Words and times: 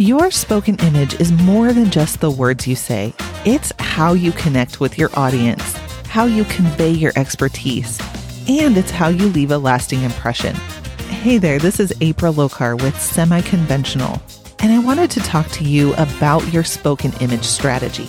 Your 0.00 0.30
spoken 0.30 0.76
image 0.76 1.20
is 1.20 1.30
more 1.30 1.74
than 1.74 1.90
just 1.90 2.20
the 2.20 2.30
words 2.30 2.66
you 2.66 2.74
say, 2.74 3.12
it's 3.44 3.70
how 3.78 4.14
you 4.14 4.32
connect 4.32 4.80
with 4.80 4.96
your 4.96 5.10
audience, 5.12 5.76
how 6.06 6.24
you 6.24 6.44
convey 6.44 6.88
your 6.88 7.12
expertise, 7.16 8.00
and 8.48 8.78
it's 8.78 8.90
how 8.90 9.08
you 9.08 9.26
leave 9.26 9.50
a 9.50 9.58
lasting 9.58 10.00
impression. 10.00 10.54
Hey 11.10 11.36
there, 11.36 11.58
this 11.58 11.78
is 11.78 11.92
April 12.00 12.32
Lokar 12.32 12.80
with 12.80 12.98
Semi 12.98 13.42
Conventional, 13.42 14.22
and 14.60 14.72
I 14.72 14.78
wanted 14.78 15.10
to 15.10 15.20
talk 15.20 15.46
to 15.48 15.64
you 15.64 15.92
about 15.96 16.50
your 16.50 16.64
spoken 16.64 17.12
image 17.20 17.44
strategy. 17.44 18.08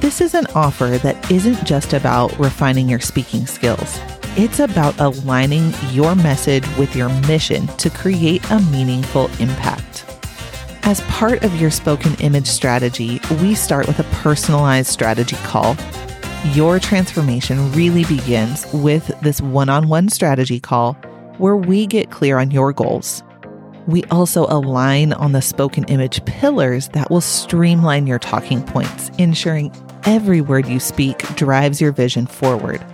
This 0.00 0.20
is 0.20 0.34
an 0.34 0.44
offer 0.54 0.98
that 0.98 1.30
isn't 1.30 1.64
just 1.64 1.94
about 1.94 2.38
refining 2.38 2.86
your 2.86 3.00
speaking 3.00 3.46
skills. 3.46 3.98
It's 4.36 4.60
about 4.60 5.00
aligning 5.00 5.72
your 5.90 6.14
message 6.14 6.68
with 6.76 6.94
your 6.94 7.08
mission 7.26 7.66
to 7.78 7.88
create 7.88 8.44
a 8.50 8.60
meaningful 8.60 9.30
impact. 9.40 10.13
As 10.86 11.00
part 11.02 11.44
of 11.44 11.58
your 11.58 11.70
spoken 11.70 12.14
image 12.16 12.46
strategy, 12.46 13.18
we 13.40 13.54
start 13.54 13.86
with 13.86 13.98
a 13.98 14.04
personalized 14.22 14.88
strategy 14.88 15.36
call. 15.36 15.78
Your 16.52 16.78
transformation 16.78 17.72
really 17.72 18.04
begins 18.04 18.70
with 18.70 19.06
this 19.22 19.40
one 19.40 19.70
on 19.70 19.88
one 19.88 20.10
strategy 20.10 20.60
call 20.60 20.92
where 21.38 21.56
we 21.56 21.86
get 21.86 22.10
clear 22.10 22.36
on 22.36 22.50
your 22.50 22.74
goals. 22.74 23.22
We 23.86 24.04
also 24.04 24.44
align 24.50 25.14
on 25.14 25.32
the 25.32 25.40
spoken 25.40 25.84
image 25.84 26.22
pillars 26.26 26.88
that 26.88 27.10
will 27.10 27.22
streamline 27.22 28.06
your 28.06 28.18
talking 28.18 28.62
points, 28.62 29.08
ensuring 29.16 29.74
every 30.04 30.42
word 30.42 30.66
you 30.68 30.80
speak 30.80 31.16
drives 31.34 31.80
your 31.80 31.92
vision 31.92 32.26
forward. 32.26 32.84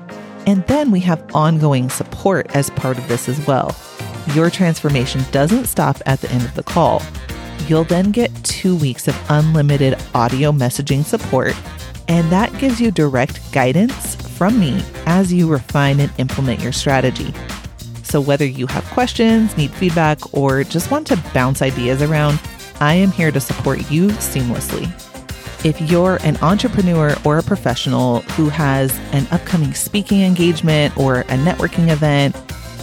And 0.46 0.64
then 0.68 0.92
we 0.92 1.00
have 1.00 1.28
ongoing 1.34 1.90
support 1.90 2.54
as 2.54 2.70
part 2.70 2.98
of 2.98 3.08
this 3.08 3.28
as 3.28 3.44
well. 3.48 3.74
Your 4.32 4.48
transformation 4.48 5.22
doesn't 5.32 5.64
stop 5.64 6.00
at 6.06 6.20
the 6.20 6.30
end 6.30 6.44
of 6.44 6.54
the 6.54 6.62
call. 6.62 7.02
You'll 7.70 7.84
then 7.84 8.10
get 8.10 8.34
two 8.42 8.74
weeks 8.74 9.06
of 9.06 9.16
unlimited 9.30 9.96
audio 10.12 10.50
messaging 10.50 11.04
support, 11.04 11.54
and 12.08 12.28
that 12.32 12.52
gives 12.58 12.80
you 12.80 12.90
direct 12.90 13.52
guidance 13.52 14.16
from 14.16 14.58
me 14.58 14.82
as 15.06 15.32
you 15.32 15.48
refine 15.48 16.00
and 16.00 16.10
implement 16.18 16.60
your 16.60 16.72
strategy. 16.72 17.32
So, 18.02 18.20
whether 18.20 18.44
you 18.44 18.66
have 18.66 18.82
questions, 18.86 19.56
need 19.56 19.70
feedback, 19.70 20.34
or 20.34 20.64
just 20.64 20.90
want 20.90 21.06
to 21.06 21.24
bounce 21.32 21.62
ideas 21.62 22.02
around, 22.02 22.40
I 22.80 22.94
am 22.94 23.12
here 23.12 23.30
to 23.30 23.38
support 23.38 23.88
you 23.88 24.08
seamlessly. 24.08 24.90
If 25.64 25.80
you're 25.80 26.18
an 26.24 26.38
entrepreneur 26.38 27.14
or 27.24 27.38
a 27.38 27.42
professional 27.44 28.22
who 28.32 28.48
has 28.48 28.98
an 29.12 29.28
upcoming 29.30 29.74
speaking 29.74 30.22
engagement 30.22 30.98
or 30.98 31.20
a 31.20 31.36
networking 31.36 31.88
event, 31.88 32.34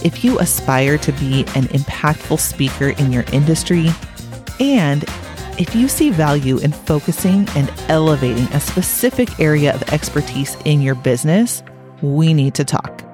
if 0.02 0.24
you 0.24 0.38
aspire 0.38 0.96
to 0.96 1.12
be 1.12 1.40
an 1.54 1.64
impactful 1.64 2.38
speaker 2.38 2.98
in 2.98 3.12
your 3.12 3.24
industry, 3.34 3.90
and 4.60 5.04
if 5.58 5.74
you 5.74 5.88
see 5.88 6.10
value 6.10 6.58
in 6.58 6.70
focusing 6.70 7.48
and 7.56 7.72
elevating 7.88 8.44
a 8.52 8.60
specific 8.60 9.40
area 9.40 9.74
of 9.74 9.82
expertise 9.92 10.56
in 10.64 10.80
your 10.80 10.94
business, 10.94 11.64
we 12.00 12.32
need 12.32 12.54
to 12.54 12.64
talk. 12.64 13.04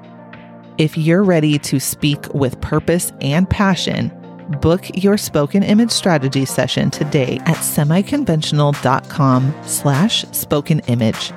If 0.77 0.99
you're 0.99 1.23
ready 1.23 1.59
to 1.61 1.81
speak 1.81 2.33
with 2.35 2.61
purpose 2.61 3.13
and 3.21 3.49
passion, 3.49 4.13
book 4.61 4.85
your 4.95 5.17
spoken 5.17 5.63
image 5.63 5.91
strategy 5.91 6.45
session 6.45 6.91
today 6.91 7.39
at 7.47 7.57
semiconventional.com 7.57 9.55
slash 9.63 10.25
spoken 10.33 10.81
image. 10.81 11.33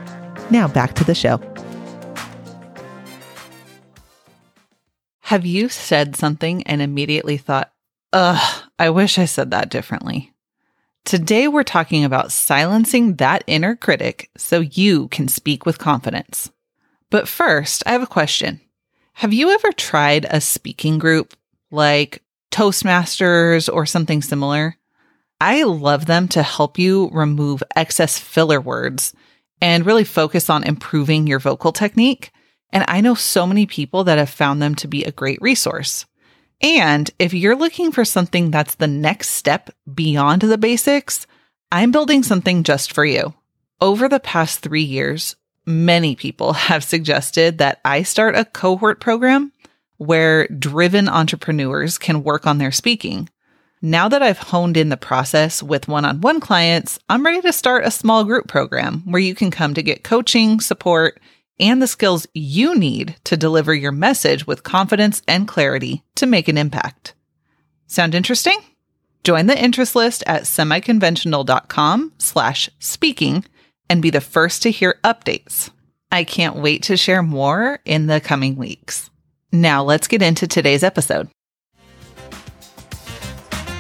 Now 0.50 0.68
back 0.68 0.94
to 0.96 1.04
the 1.04 1.16
show. 1.16 1.40
Have 5.22 5.46
you 5.46 5.70
said 5.70 6.16
something 6.16 6.64
and 6.64 6.82
immediately 6.82 7.38
thought, 7.38 7.72
ugh, 8.14 8.67
I 8.80 8.92
wish 8.92 9.18
I 9.18 9.26
said 9.26 9.52
that 9.52 9.70
differently? 9.70 10.34
Today, 11.04 11.48
we're 11.48 11.64
talking 11.64 12.04
about 12.04 12.32
silencing 12.32 13.16
that 13.16 13.44
inner 13.48 13.76
critic 13.76 14.30
so 14.38 14.60
you 14.60 15.08
can 15.08 15.28
speak 15.28 15.66
with 15.66 15.80
confidence. 15.80 16.52
But 17.10 17.28
first, 17.28 17.82
I 17.88 17.94
have 17.94 18.04
a 18.04 18.08
question. 18.08 18.62
Have 19.14 19.34
you 19.34 19.50
ever 19.50 19.72
tried 19.72 20.28
a 20.30 20.42
speaking 20.42 21.00
group 21.00 21.34
like 21.72 22.22
Toastmasters 22.52 23.72
or 23.72 23.86
something 23.88 24.22
similar? 24.22 24.76
I 25.42 25.64
love 25.64 26.06
them 26.06 26.28
to 26.30 26.44
help 26.44 26.78
you 26.78 27.10
remove 27.12 27.64
excess 27.76 28.20
filler 28.20 28.62
words 28.62 29.14
and 29.60 29.86
really 29.86 30.04
focus 30.04 30.52
on 30.52 30.64
improving 30.64 31.26
your 31.26 31.40
vocal 31.40 31.72
technique. 31.72 32.32
And 32.72 32.84
I 32.88 33.02
know 33.02 33.16
so 33.16 33.48
many 33.48 33.66
people 33.66 34.04
that 34.04 34.20
have 34.20 34.30
found 34.30 34.62
them 34.62 34.76
to 34.76 34.88
be 34.88 35.04
a 35.04 35.12
great 35.12 35.42
resource. 35.42 36.06
And 36.62 37.10
if 37.20 37.34
you're 37.34 37.56
looking 37.56 37.92
for 37.92 38.06
something 38.06 38.50
that's 38.52 38.76
the 38.76 38.88
next 38.88 39.30
step 39.30 39.70
beyond 39.94 40.42
the 40.42 40.58
basics, 40.58 41.28
I'm 41.72 41.92
building 41.92 42.24
something 42.24 42.64
just 42.64 42.92
for 42.94 43.06
you. 43.06 43.34
Over 43.80 44.10
the 44.10 44.20
past 44.20 44.60
three 44.60 44.84
years, 44.84 45.36
many 45.66 46.16
people 46.16 46.54
have 46.54 46.84
suggested 46.84 47.60
that 47.60 47.80
I 47.86 48.04
start 48.04 48.36
a 48.36 48.46
cohort 48.46 49.00
program 49.00 49.52
where 49.98 50.48
driven 50.48 51.10
entrepreneurs 51.10 51.98
can 51.98 52.24
work 52.24 52.48
on 52.48 52.58
their 52.58 52.72
speaking. 52.72 53.30
Now 53.82 54.10
that 54.10 54.24
I've 54.24 54.40
honed 54.40 54.78
in 54.78 54.90
the 54.90 54.98
process 54.98 55.62
with 55.62 55.88
one 55.88 56.06
on 56.06 56.22
one 56.22 56.40
clients, 56.40 56.98
I'm 57.10 57.24
ready 57.24 57.42
to 57.42 57.54
start 57.54 57.86
a 57.86 57.92
small 57.92 58.24
group 58.24 58.48
program 58.48 59.04
where 59.06 59.22
you 59.22 59.36
can 59.36 59.52
come 59.52 59.76
to 59.76 59.84
get 59.84 60.04
coaching, 60.04 60.60
support, 60.60 61.20
and 61.60 61.82
the 61.82 61.88
skills 61.88 62.28
you 62.34 62.76
need 62.78 63.16
to 63.24 63.38
deliver 63.38 63.74
your 63.74 63.92
message 63.92 64.46
with 64.46 64.64
confidence 64.64 65.22
and 65.28 65.48
clarity 65.48 66.04
to 66.16 66.26
make 66.26 66.48
an 66.48 66.58
impact. 66.58 67.14
Sound 67.88 68.14
interesting? 68.14 68.60
Join 69.24 69.48
the 69.48 69.62
interest 69.62 69.96
list 69.96 70.24
at 70.28 70.44
semiconventional.com 70.44 72.14
slash 72.18 72.70
speaking 72.80 73.44
and 73.90 74.02
be 74.02 74.10
the 74.10 74.22
first 74.22 74.62
to 74.64 74.72
hear 74.72 75.00
updates. 75.04 75.70
I 76.12 76.24
can't 76.24 76.56
wait 76.56 76.84
to 76.84 76.98
share 76.98 77.24
more 77.24 77.80
in 77.86 78.08
the 78.08 78.22
coming 78.22 78.56
weeks. 78.56 79.10
Now 79.52 79.84
let's 79.84 80.08
get 80.08 80.22
into 80.22 80.48
today's 80.48 80.84
episode. 80.84 81.30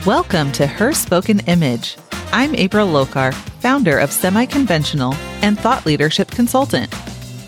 Welcome 0.05 0.51
to 0.53 0.67
Her 0.67 0.93
Spoken 0.93 1.41
Image. 1.41 1.97
I'm 2.31 2.55
April 2.55 2.87
Lokar, 2.87 3.33
founder 3.33 3.99
of 3.99 4.11
Semi 4.11 4.45
Conventional 4.45 5.13
and 5.41 5.59
thought 5.59 5.85
leadership 5.85 6.31
consultant. 6.31 6.93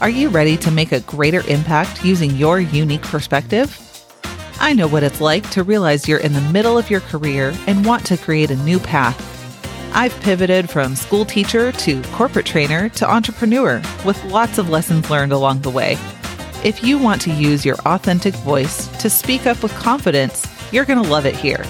Are 0.01 0.09
you 0.09 0.29
ready 0.29 0.55
to 0.55 0.71
make 0.71 0.93
a 0.93 1.01
greater 1.01 1.41
impact 1.49 2.05
using 2.05 2.31
your 2.37 2.61
unique 2.61 3.01
perspective? 3.01 3.77
I 4.57 4.71
know 4.71 4.87
what 4.87 5.03
it's 5.03 5.19
like 5.19 5.49
to 5.49 5.63
realize 5.63 6.07
you're 6.07 6.19
in 6.19 6.31
the 6.31 6.53
middle 6.53 6.77
of 6.77 6.89
your 6.89 7.01
career 7.01 7.53
and 7.67 7.85
want 7.85 8.05
to 8.05 8.15
create 8.15 8.49
a 8.49 8.55
new 8.55 8.79
path. 8.79 9.19
I've 9.93 10.17
pivoted 10.21 10.69
from 10.69 10.95
school 10.95 11.25
teacher 11.25 11.73
to 11.73 12.01
corporate 12.13 12.45
trainer 12.45 12.87
to 12.87 13.11
entrepreneur 13.11 13.81
with 14.05 14.23
lots 14.23 14.57
of 14.57 14.69
lessons 14.69 15.09
learned 15.09 15.33
along 15.33 15.61
the 15.61 15.69
way. 15.69 15.97
If 16.63 16.81
you 16.81 16.97
want 16.97 17.21
to 17.23 17.33
use 17.33 17.65
your 17.65 17.77
authentic 17.79 18.35
voice 18.35 18.87
to 18.99 19.09
speak 19.09 19.47
up 19.47 19.61
with 19.61 19.73
confidence, 19.73 20.47
you're 20.71 20.85
going 20.85 21.03
to 21.03 21.09
love 21.09 21.25
it 21.25 21.35
here. 21.35 21.65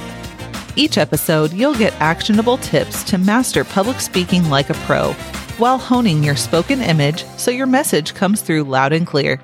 Each 0.75 0.99
episode, 0.99 1.51
you'll 1.51 1.73
get 1.73 1.99
actionable 1.99 2.57
tips 2.59 3.03
to 3.05 3.17
master 3.17 3.63
public 3.63 3.99
speaking 3.99 4.51
like 4.51 4.69
a 4.69 4.75
pro 4.85 5.15
while 5.59 5.77
honing 5.77 6.23
your 6.23 6.37
spoken 6.37 6.81
image 6.81 7.25
so 7.37 7.51
your 7.51 7.67
message 7.67 8.13
comes 8.13 8.41
through 8.41 8.63
loud 8.63 8.93
and 8.93 9.05
clear. 9.05 9.41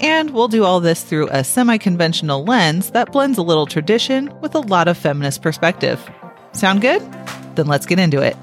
And 0.00 0.30
we'll 0.30 0.48
do 0.48 0.64
all 0.64 0.80
this 0.80 1.04
through 1.04 1.28
a 1.28 1.44
semi 1.44 1.76
conventional 1.78 2.44
lens 2.44 2.90
that 2.90 3.12
blends 3.12 3.38
a 3.38 3.42
little 3.42 3.66
tradition 3.66 4.32
with 4.40 4.54
a 4.54 4.60
lot 4.60 4.88
of 4.88 4.96
feminist 4.96 5.42
perspective. 5.42 6.10
Sound 6.52 6.80
good? 6.80 7.00
Then 7.54 7.66
let's 7.66 7.86
get 7.86 7.98
into 7.98 8.20
it. 8.20 8.36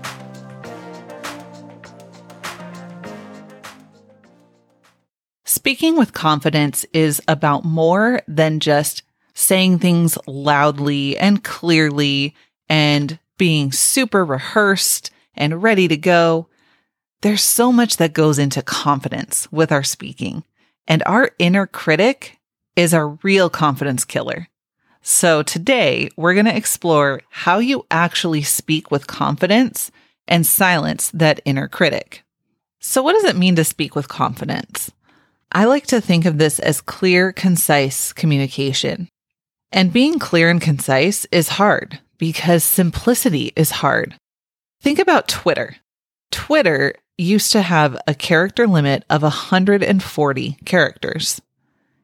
Speaking 5.45 5.97
with 5.97 6.13
confidence 6.13 6.85
is 6.93 7.21
about 7.27 7.65
more 7.65 8.21
than 8.27 8.59
just 8.59 9.01
saying 9.33 9.79
things 9.79 10.17
loudly 10.27 11.17
and 11.17 11.43
clearly 11.43 12.35
and 12.69 13.17
being 13.37 13.71
super 13.71 14.23
rehearsed 14.23 15.09
and 15.33 15.63
ready 15.63 15.87
to 15.87 15.97
go. 15.97 16.48
There's 17.21 17.41
so 17.41 17.73
much 17.73 17.97
that 17.97 18.13
goes 18.13 18.39
into 18.39 18.61
confidence 18.61 19.51
with 19.51 19.73
our 19.73 19.83
speaking, 19.83 20.45
and 20.87 21.03
our 21.05 21.31
inner 21.37 21.67
critic 21.67 22.39
is 22.77 22.93
a 22.93 23.17
real 23.23 23.49
confidence 23.49 24.05
killer. 24.05 24.47
So 25.01 25.43
today 25.43 26.09
we're 26.15 26.33
going 26.33 26.45
to 26.45 26.55
explore 26.55 27.21
how 27.29 27.59
you 27.59 27.85
actually 27.91 28.43
speak 28.43 28.89
with 28.89 29.07
confidence 29.07 29.91
and 30.29 30.45
silence 30.45 31.11
that 31.13 31.41
inner 31.43 31.67
critic. 31.67 32.23
So 32.79 33.03
what 33.03 33.13
does 33.13 33.25
it 33.25 33.35
mean 33.35 33.57
to 33.57 33.65
speak 33.65 33.95
with 33.95 34.07
confidence? 34.07 34.89
I 35.51 35.65
like 35.65 35.87
to 35.87 35.99
think 35.99 36.25
of 36.25 36.37
this 36.37 36.57
as 36.59 36.79
clear, 36.79 37.33
concise 37.33 38.13
communication. 38.13 39.09
And 39.73 39.91
being 39.91 40.19
clear 40.19 40.49
and 40.49 40.61
concise 40.61 41.25
is 41.33 41.49
hard 41.49 41.99
because 42.17 42.63
simplicity 42.63 43.51
is 43.57 43.71
hard. 43.71 44.15
Think 44.81 44.99
about 44.99 45.27
Twitter. 45.27 45.75
Twitter 46.31 46.93
used 47.19 47.51
to 47.51 47.61
have 47.61 47.97
a 48.07 48.15
character 48.15 48.67
limit 48.67 49.03
of 49.09 49.21
140 49.21 50.57
characters. 50.65 51.41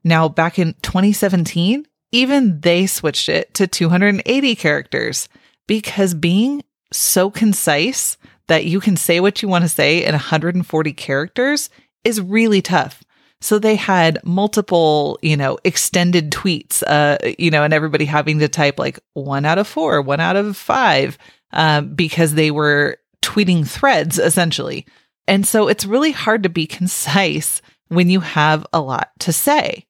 Now, 0.04 0.28
back 0.28 0.60
in 0.60 0.76
2017, 0.82 1.86
even 2.12 2.60
they 2.62 2.86
switched 2.86 3.30
it 3.30 3.54
to 3.56 3.68
280 3.68 4.56
characters 4.56 5.28
because 5.68 6.14
being 6.14 6.64
so 6.92 7.30
concise 7.30 8.18
that 8.48 8.66
you 8.66 8.80
can 8.80 8.96
say 8.96 9.20
what 9.20 9.42
you 9.42 9.48
want 9.48 9.64
to 9.64 9.70
say 9.70 10.04
in 10.04 10.12
140 10.12 10.94
characters 10.94 11.70
is 12.04 12.22
really 12.22 12.62
tough. 12.62 13.04
So 13.42 13.60
they 13.60 13.76
had 13.76 14.20
multiple, 14.24 15.20
you 15.22 15.38
know, 15.38 15.58
extended 15.64 16.32
tweets, 16.32 16.84
uh, 16.86 17.18
you 17.38 17.52
know, 17.52 17.64
and 17.64 17.74
everybody 17.74 18.06
having 18.06 18.40
to 18.40 18.48
type 18.48 18.80
like 18.80 19.00
one 19.14 19.46
out 19.46 19.58
of 19.58 19.68
four, 19.68 20.02
one 20.02 20.20
out 20.20 20.36
of 20.36 20.56
five, 20.56 21.18
um, 21.52 21.94
because 21.96 22.34
they 22.34 22.52
were 22.52 22.98
tweeting 23.22 23.68
threads 23.68 24.20
essentially. 24.20 24.86
And 25.28 25.46
so 25.46 25.68
it's 25.68 25.86
really 25.86 26.12
hard 26.12 26.44
to 26.44 26.50
be 26.50 26.68
concise 26.68 27.62
when 27.88 28.10
you 28.10 28.20
have 28.20 28.66
a 28.74 28.80
lot 28.80 29.12
to 29.20 29.34
say. 29.34 29.86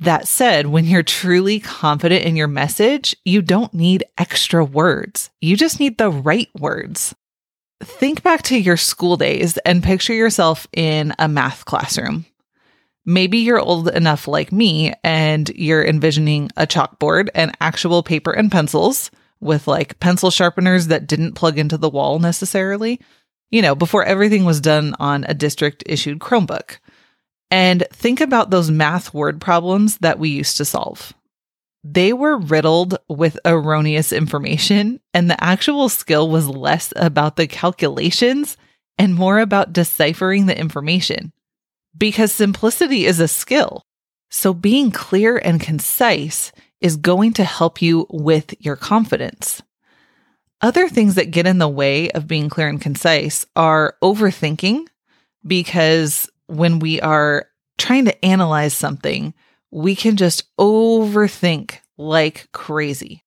That 0.00 0.28
said, 0.28 0.66
when 0.66 0.84
you're 0.84 1.02
truly 1.02 1.58
confident 1.58 2.24
in 2.24 2.36
your 2.36 2.46
message, 2.46 3.16
you 3.24 3.42
don't 3.42 3.74
need 3.74 4.04
extra 4.16 4.64
words. 4.64 5.30
You 5.40 5.56
just 5.56 5.80
need 5.80 5.98
the 5.98 6.10
right 6.10 6.48
words. 6.58 7.14
Think 7.82 8.22
back 8.22 8.42
to 8.42 8.58
your 8.58 8.76
school 8.76 9.16
days 9.16 9.56
and 9.58 9.82
picture 9.82 10.14
yourself 10.14 10.68
in 10.72 11.14
a 11.18 11.28
math 11.28 11.64
classroom. 11.64 12.26
Maybe 13.04 13.38
you're 13.38 13.60
old 13.60 13.88
enough 13.88 14.28
like 14.28 14.52
me 14.52 14.92
and 15.02 15.48
you're 15.50 15.84
envisioning 15.84 16.50
a 16.56 16.66
chalkboard 16.66 17.28
and 17.34 17.56
actual 17.60 18.02
paper 18.02 18.32
and 18.32 18.52
pencils 18.52 19.10
with 19.40 19.66
like 19.66 19.98
pencil 19.98 20.30
sharpeners 20.30 20.88
that 20.88 21.06
didn't 21.06 21.32
plug 21.32 21.58
into 21.58 21.78
the 21.78 21.88
wall 21.88 22.18
necessarily, 22.18 23.00
you 23.50 23.62
know, 23.62 23.74
before 23.74 24.04
everything 24.04 24.44
was 24.44 24.60
done 24.60 24.94
on 24.98 25.24
a 25.24 25.34
district 25.34 25.82
issued 25.86 26.18
Chromebook. 26.18 26.78
And 27.50 27.84
think 27.92 28.20
about 28.20 28.50
those 28.50 28.70
math 28.70 29.14
word 29.14 29.40
problems 29.40 29.98
that 29.98 30.18
we 30.18 30.28
used 30.28 30.58
to 30.58 30.64
solve. 30.64 31.14
They 31.84 32.12
were 32.12 32.36
riddled 32.36 32.98
with 33.08 33.38
erroneous 33.44 34.12
information, 34.12 35.00
and 35.14 35.30
the 35.30 35.42
actual 35.42 35.88
skill 35.88 36.28
was 36.28 36.48
less 36.48 36.92
about 36.96 37.36
the 37.36 37.46
calculations 37.46 38.56
and 38.98 39.14
more 39.14 39.38
about 39.38 39.72
deciphering 39.72 40.46
the 40.46 40.58
information 40.58 41.32
because 41.96 42.32
simplicity 42.32 43.06
is 43.06 43.20
a 43.20 43.28
skill. 43.28 43.84
So 44.30 44.52
being 44.52 44.90
clear 44.90 45.38
and 45.38 45.60
concise 45.60 46.52
is 46.80 46.96
going 46.96 47.32
to 47.34 47.44
help 47.44 47.80
you 47.80 48.06
with 48.10 48.54
your 48.60 48.76
confidence. 48.76 49.62
Other 50.60 50.88
things 50.88 51.14
that 51.14 51.30
get 51.30 51.46
in 51.46 51.58
the 51.58 51.68
way 51.68 52.10
of 52.10 52.26
being 52.26 52.48
clear 52.48 52.68
and 52.68 52.80
concise 52.80 53.46
are 53.54 53.94
overthinking, 54.02 54.86
because 55.46 56.28
when 56.46 56.80
we 56.80 57.00
are 57.00 57.46
trying 57.76 58.06
to 58.06 58.24
analyze 58.24 58.74
something, 58.74 59.34
we 59.70 59.94
can 59.94 60.16
just 60.16 60.44
overthink 60.56 61.78
like 61.96 62.48
crazy. 62.52 63.22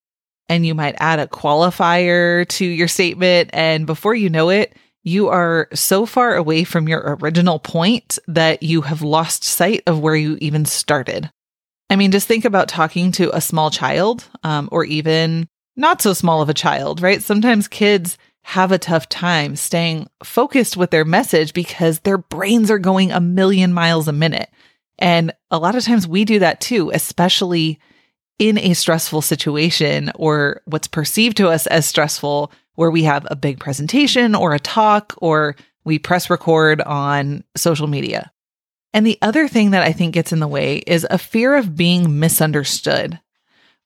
And 0.50 0.66
you 0.66 0.75
might 0.75 0.95
add 1.00 1.19
a 1.19 1.28
qualifier 1.28 2.45
to 2.50 2.66
your 2.66 2.89
statement, 2.89 3.51
and 3.54 3.86
before 3.86 4.13
you 4.13 4.30
know 4.30 4.50
it, 4.50 4.75
you 5.04 5.30
are 5.30 5.69
so 5.74 6.06
far 6.06 6.36
away 6.36 6.66
from 6.66 6.89
your 6.89 7.18
original 7.22 7.60
point 7.60 8.19
that 8.27 8.62
you 8.62 8.81
have 8.81 9.01
lost 9.01 9.45
sight 9.45 9.84
of 9.88 10.01
where 10.01 10.16
you 10.16 10.38
even 10.42 10.66
started. 10.66 11.31
I 11.89 11.95
mean, 11.95 12.12
just 12.12 12.27
think 12.27 12.44
about 12.44 12.68
talking 12.68 13.12
to 13.13 13.36
a 13.36 13.42
small 13.42 13.72
child 13.72 14.27
um, 14.44 14.68
or 14.72 14.84
even 14.84 15.48
not 15.75 16.01
so 16.01 16.13
small 16.13 16.41
of 16.41 16.50
a 16.50 16.53
child, 16.53 17.01
right? 17.01 17.21
Sometimes 17.21 17.68
kids 17.68 18.18
have 18.44 18.71
a 18.71 18.77
tough 18.77 19.07
time 19.07 19.56
staying 19.56 20.07
focused 20.23 20.75
with 20.75 20.91
their 20.91 21.06
message 21.06 21.53
because 21.53 22.00
their 22.00 22.18
brains 22.18 22.71
are 22.71 22.79
going 22.79 23.12
a 23.12 23.21
million 23.21 23.71
miles 23.71 24.07
a 24.07 24.13
minute. 24.13 24.50
And 24.97 25.33
a 25.50 25.59
lot 25.59 25.75
of 25.75 25.83
times 25.83 26.07
we 26.07 26.25
do 26.25 26.39
that 26.39 26.62
too, 26.62 26.91
especially 26.94 27.79
in 28.39 28.57
a 28.57 28.73
stressful 28.73 29.21
situation 29.21 30.12
or 30.15 30.62
what's 30.65 30.88
perceived 30.88 31.38
to 31.38 31.50
us 31.50 31.68
as 31.68 31.85
stressful 31.85 32.51
where 32.75 32.91
we 32.91 33.03
have 33.03 33.27
a 33.29 33.35
big 33.35 33.59
presentation 33.59 34.33
or 34.33 34.53
a 34.53 34.59
talk 34.59 35.13
or 35.17 35.56
we 35.83 36.00
press 36.00 36.29
record 36.29 36.81
on 36.81 37.44
social 37.56 37.88
media. 37.88 38.31
And 38.94 39.06
the 39.06 39.19
other 39.21 39.47
thing 39.47 39.71
that 39.71 39.83
I 39.83 39.91
think 39.91 40.13
gets 40.13 40.33
in 40.33 40.39
the 40.39 40.47
way 40.47 40.77
is 40.88 41.06
a 41.09 41.17
fear 41.17 41.56
of 41.56 41.75
being 41.75 42.19
misunderstood. 42.19 43.19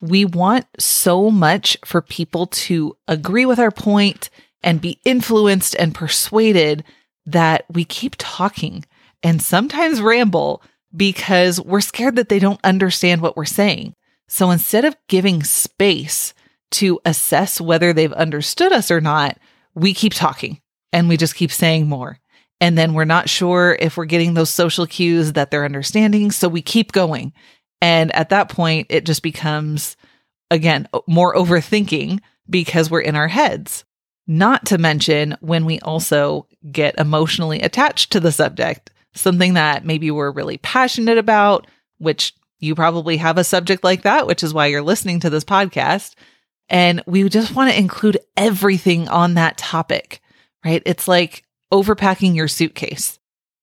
We 0.06 0.26
want 0.26 0.66
so 0.78 1.32
much 1.32 1.78
for 1.84 2.02
people 2.02 2.48
to 2.48 2.96
agree 3.08 3.46
with 3.46 3.60
our 3.60 3.72
point 3.72 4.30
and 4.62 4.82
be 4.82 5.00
influenced 5.04 5.76
and 5.76 5.96
persuaded 5.96 6.84
that 7.26 7.66
we 7.70 7.86
keep 7.86 8.16
talking 8.18 8.86
and 9.24 9.42
sometimes 9.42 10.02
ramble 10.02 10.62
because 10.96 11.60
we're 11.60 11.82
scared 11.82 12.16
that 12.18 12.30
they 12.30 12.40
don't 12.40 12.60
understand 12.64 13.22
what 13.22 13.36
we're 13.36 13.46
saying. 13.46 13.96
So 14.28 14.52
instead 14.52 14.86
of 14.86 14.96
giving 15.08 15.44
space 15.44 16.34
to 16.72 17.00
assess 17.06 17.60
whether 17.60 17.94
they've 17.94 18.14
understood 18.14 18.72
us 18.72 18.92
or 18.92 19.02
not, 19.02 19.38
we 19.74 19.94
keep 19.94 20.14
talking 20.14 20.62
and 20.94 21.10
we 21.10 21.18
just 21.18 21.36
keep 21.36 21.52
saying 21.52 21.88
more. 21.88 22.20
And 22.62 22.78
then 22.78 22.94
we're 22.94 23.06
not 23.06 23.30
sure 23.30 23.76
if 23.80 23.98
we're 23.98 24.06
getting 24.06 24.34
those 24.34 24.50
social 24.50 24.88
cues 24.88 25.34
that 25.34 25.52
they're 25.52 25.66
understanding. 25.66 26.32
So 26.32 26.48
we 26.48 26.62
keep 26.62 26.92
going. 26.92 27.34
And 27.82 28.14
at 28.16 28.30
that 28.30 28.50
point, 28.50 28.88
it 28.90 29.06
just 29.06 29.22
becomes, 29.22 29.98
again, 30.50 30.88
more 31.08 31.36
overthinking 31.36 32.20
because 32.50 32.90
we're 32.90 33.02
in 33.02 33.16
our 33.16 33.28
heads. 33.28 33.84
Not 34.28 34.66
to 34.68 34.78
mention 34.78 35.38
when 35.40 35.66
we 35.66 35.80
also 35.82 36.48
get 36.72 36.98
emotionally 36.98 37.62
attached 37.62 38.12
to 38.12 38.20
the 38.20 38.32
subject, 38.32 38.92
something 39.14 39.54
that 39.54 39.86
maybe 39.86 40.10
we're 40.10 40.32
really 40.32 40.58
passionate 40.58 41.18
about, 41.18 41.68
which 42.00 42.34
you 42.60 42.74
probably 42.74 43.18
have 43.18 43.38
a 43.38 43.44
subject 43.44 43.84
like 43.84 44.02
that, 44.02 44.26
which 44.26 44.44
is 44.44 44.54
why 44.54 44.66
you're 44.68 44.82
listening 44.82 45.20
to 45.20 45.30
this 45.30 45.44
podcast. 45.44 46.16
And 46.70 47.04
we 47.06 47.28
just 47.30 47.56
want 47.56 47.72
to 47.72 47.78
include 47.78 48.18
everything 48.36 49.08
on 49.10 49.36
that 49.36 49.58
topic, 49.58 50.22
right? 50.64 50.82
It's 50.86 51.08
like 51.08 51.44
overpacking 51.72 52.36
your 52.36 52.48
suitcase. 52.48 53.20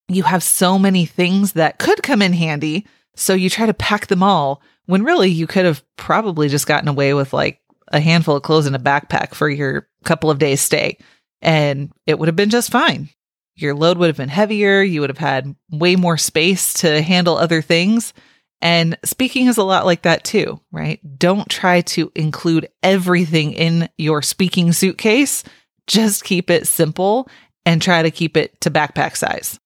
You 0.08 0.22
have 0.24 0.42
so 0.42 0.78
many 0.78 1.06
things 1.06 1.52
that 1.52 1.78
could 1.78 2.02
come 2.02 2.22
in 2.22 2.32
handy. 2.32 2.86
So 3.14 3.34
you 3.34 3.50
try 3.50 3.66
to 3.66 3.74
pack 3.74 4.06
them 4.06 4.22
all 4.22 4.62
when 4.86 5.04
really 5.04 5.30
you 5.30 5.46
could 5.46 5.64
have 5.64 5.84
probably 5.96 6.48
just 6.48 6.66
gotten 6.66 6.88
away 6.88 7.14
with 7.14 7.32
like 7.32 7.60
a 7.88 8.00
handful 8.00 8.36
of 8.36 8.42
clothes 8.42 8.66
in 8.66 8.74
a 8.74 8.80
backpack 8.80 9.34
for 9.34 9.48
your 9.48 9.88
couple 10.04 10.30
of 10.30 10.38
days 10.38 10.60
stay 10.60 10.98
and 11.42 11.92
it 12.06 12.18
would 12.18 12.28
have 12.28 12.36
been 12.36 12.50
just 12.50 12.70
fine. 12.70 13.10
Your 13.56 13.74
load 13.74 13.98
would 13.98 14.06
have 14.06 14.16
been 14.16 14.28
heavier. 14.28 14.82
You 14.82 15.00
would 15.02 15.10
have 15.10 15.18
had 15.18 15.54
way 15.70 15.96
more 15.96 16.16
space 16.16 16.72
to 16.74 17.02
handle 17.02 17.36
other 17.36 17.60
things. 17.60 18.14
And 18.62 18.96
speaking 19.04 19.48
is 19.48 19.58
a 19.58 19.64
lot 19.64 19.84
like 19.84 20.02
that 20.02 20.24
too, 20.24 20.60
right? 20.70 21.00
Don't 21.18 21.48
try 21.48 21.80
to 21.82 22.10
include 22.14 22.68
everything 22.82 23.52
in 23.52 23.88
your 23.98 24.22
speaking 24.22 24.72
suitcase. 24.72 25.42
Just 25.86 26.24
keep 26.24 26.48
it 26.48 26.68
simple 26.68 27.28
and 27.66 27.82
try 27.82 28.02
to 28.02 28.10
keep 28.10 28.36
it 28.36 28.58
to 28.62 28.70
backpack 28.70 29.16
size. 29.16 29.58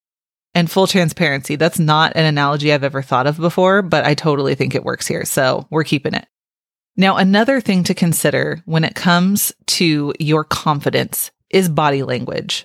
And 0.57 0.71
full 0.71 0.87
transparency, 0.87 1.57
that's 1.57 1.79
not 1.79 2.17
an 2.17 2.25
analogy 2.25 2.73
I've 2.73 2.83
ever 2.83 3.03
thought 3.03 3.27
of 3.27 3.37
before, 3.37 3.83
but 3.83 4.07
I 4.07 4.15
totally 4.15 4.55
think 4.55 4.75
it 4.75 4.87
works 4.87 5.07
here. 5.07 5.27
So 5.27 5.67
we're 5.69 5.85
keeping 5.85 6.15
it. 6.15 6.27
Now, 6.97 7.19
another 7.19 7.61
thing 7.61 7.85
to 7.85 7.95
consider 7.95 8.63
when 8.65 8.83
it 8.83 8.95
comes 8.95 9.53
to 9.67 10.15
your 10.19 10.45
confidence 10.45 11.31
is 11.51 11.69
body 11.69 12.03
language. 12.03 12.65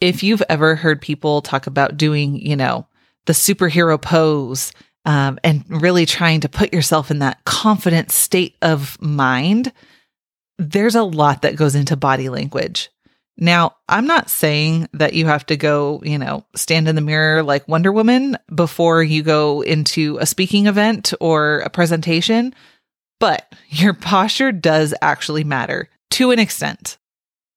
If 0.00 0.22
you've 0.22 0.44
ever 0.48 0.76
heard 0.76 1.02
people 1.02 1.42
talk 1.42 1.66
about 1.66 1.96
doing, 1.96 2.36
you 2.36 2.54
know, 2.54 2.86
the 3.26 3.32
superhero 3.32 4.00
pose, 4.00 4.72
um, 5.04 5.40
and 5.42 5.64
really 5.68 6.06
trying 6.06 6.42
to 6.42 6.48
put 6.48 6.72
yourself 6.72 7.10
in 7.10 7.18
that 7.18 7.44
confident 7.44 8.12
state 8.12 8.54
of 8.62 8.96
mind, 9.02 9.72
there's 10.58 10.94
a 10.94 11.02
lot 11.02 11.42
that 11.42 11.56
goes 11.56 11.74
into 11.74 11.96
body 11.96 12.28
language. 12.28 12.88
Now, 13.42 13.76
I'm 13.88 14.06
not 14.06 14.28
saying 14.28 14.88
that 14.92 15.14
you 15.14 15.24
have 15.24 15.46
to 15.46 15.56
go, 15.56 16.02
you 16.04 16.18
know, 16.18 16.44
stand 16.54 16.88
in 16.88 16.94
the 16.94 17.00
mirror 17.00 17.42
like 17.42 17.66
Wonder 17.66 17.90
Woman 17.90 18.36
before 18.54 19.02
you 19.02 19.22
go 19.22 19.62
into 19.62 20.18
a 20.20 20.26
speaking 20.26 20.66
event 20.66 21.14
or 21.20 21.60
a 21.60 21.70
presentation, 21.70 22.54
but 23.18 23.52
your 23.68 23.94
posture 23.94 24.52
does 24.52 24.94
actually 25.00 25.42
matter 25.42 25.88
to 26.10 26.32
an 26.32 26.38
extent. 26.38 26.98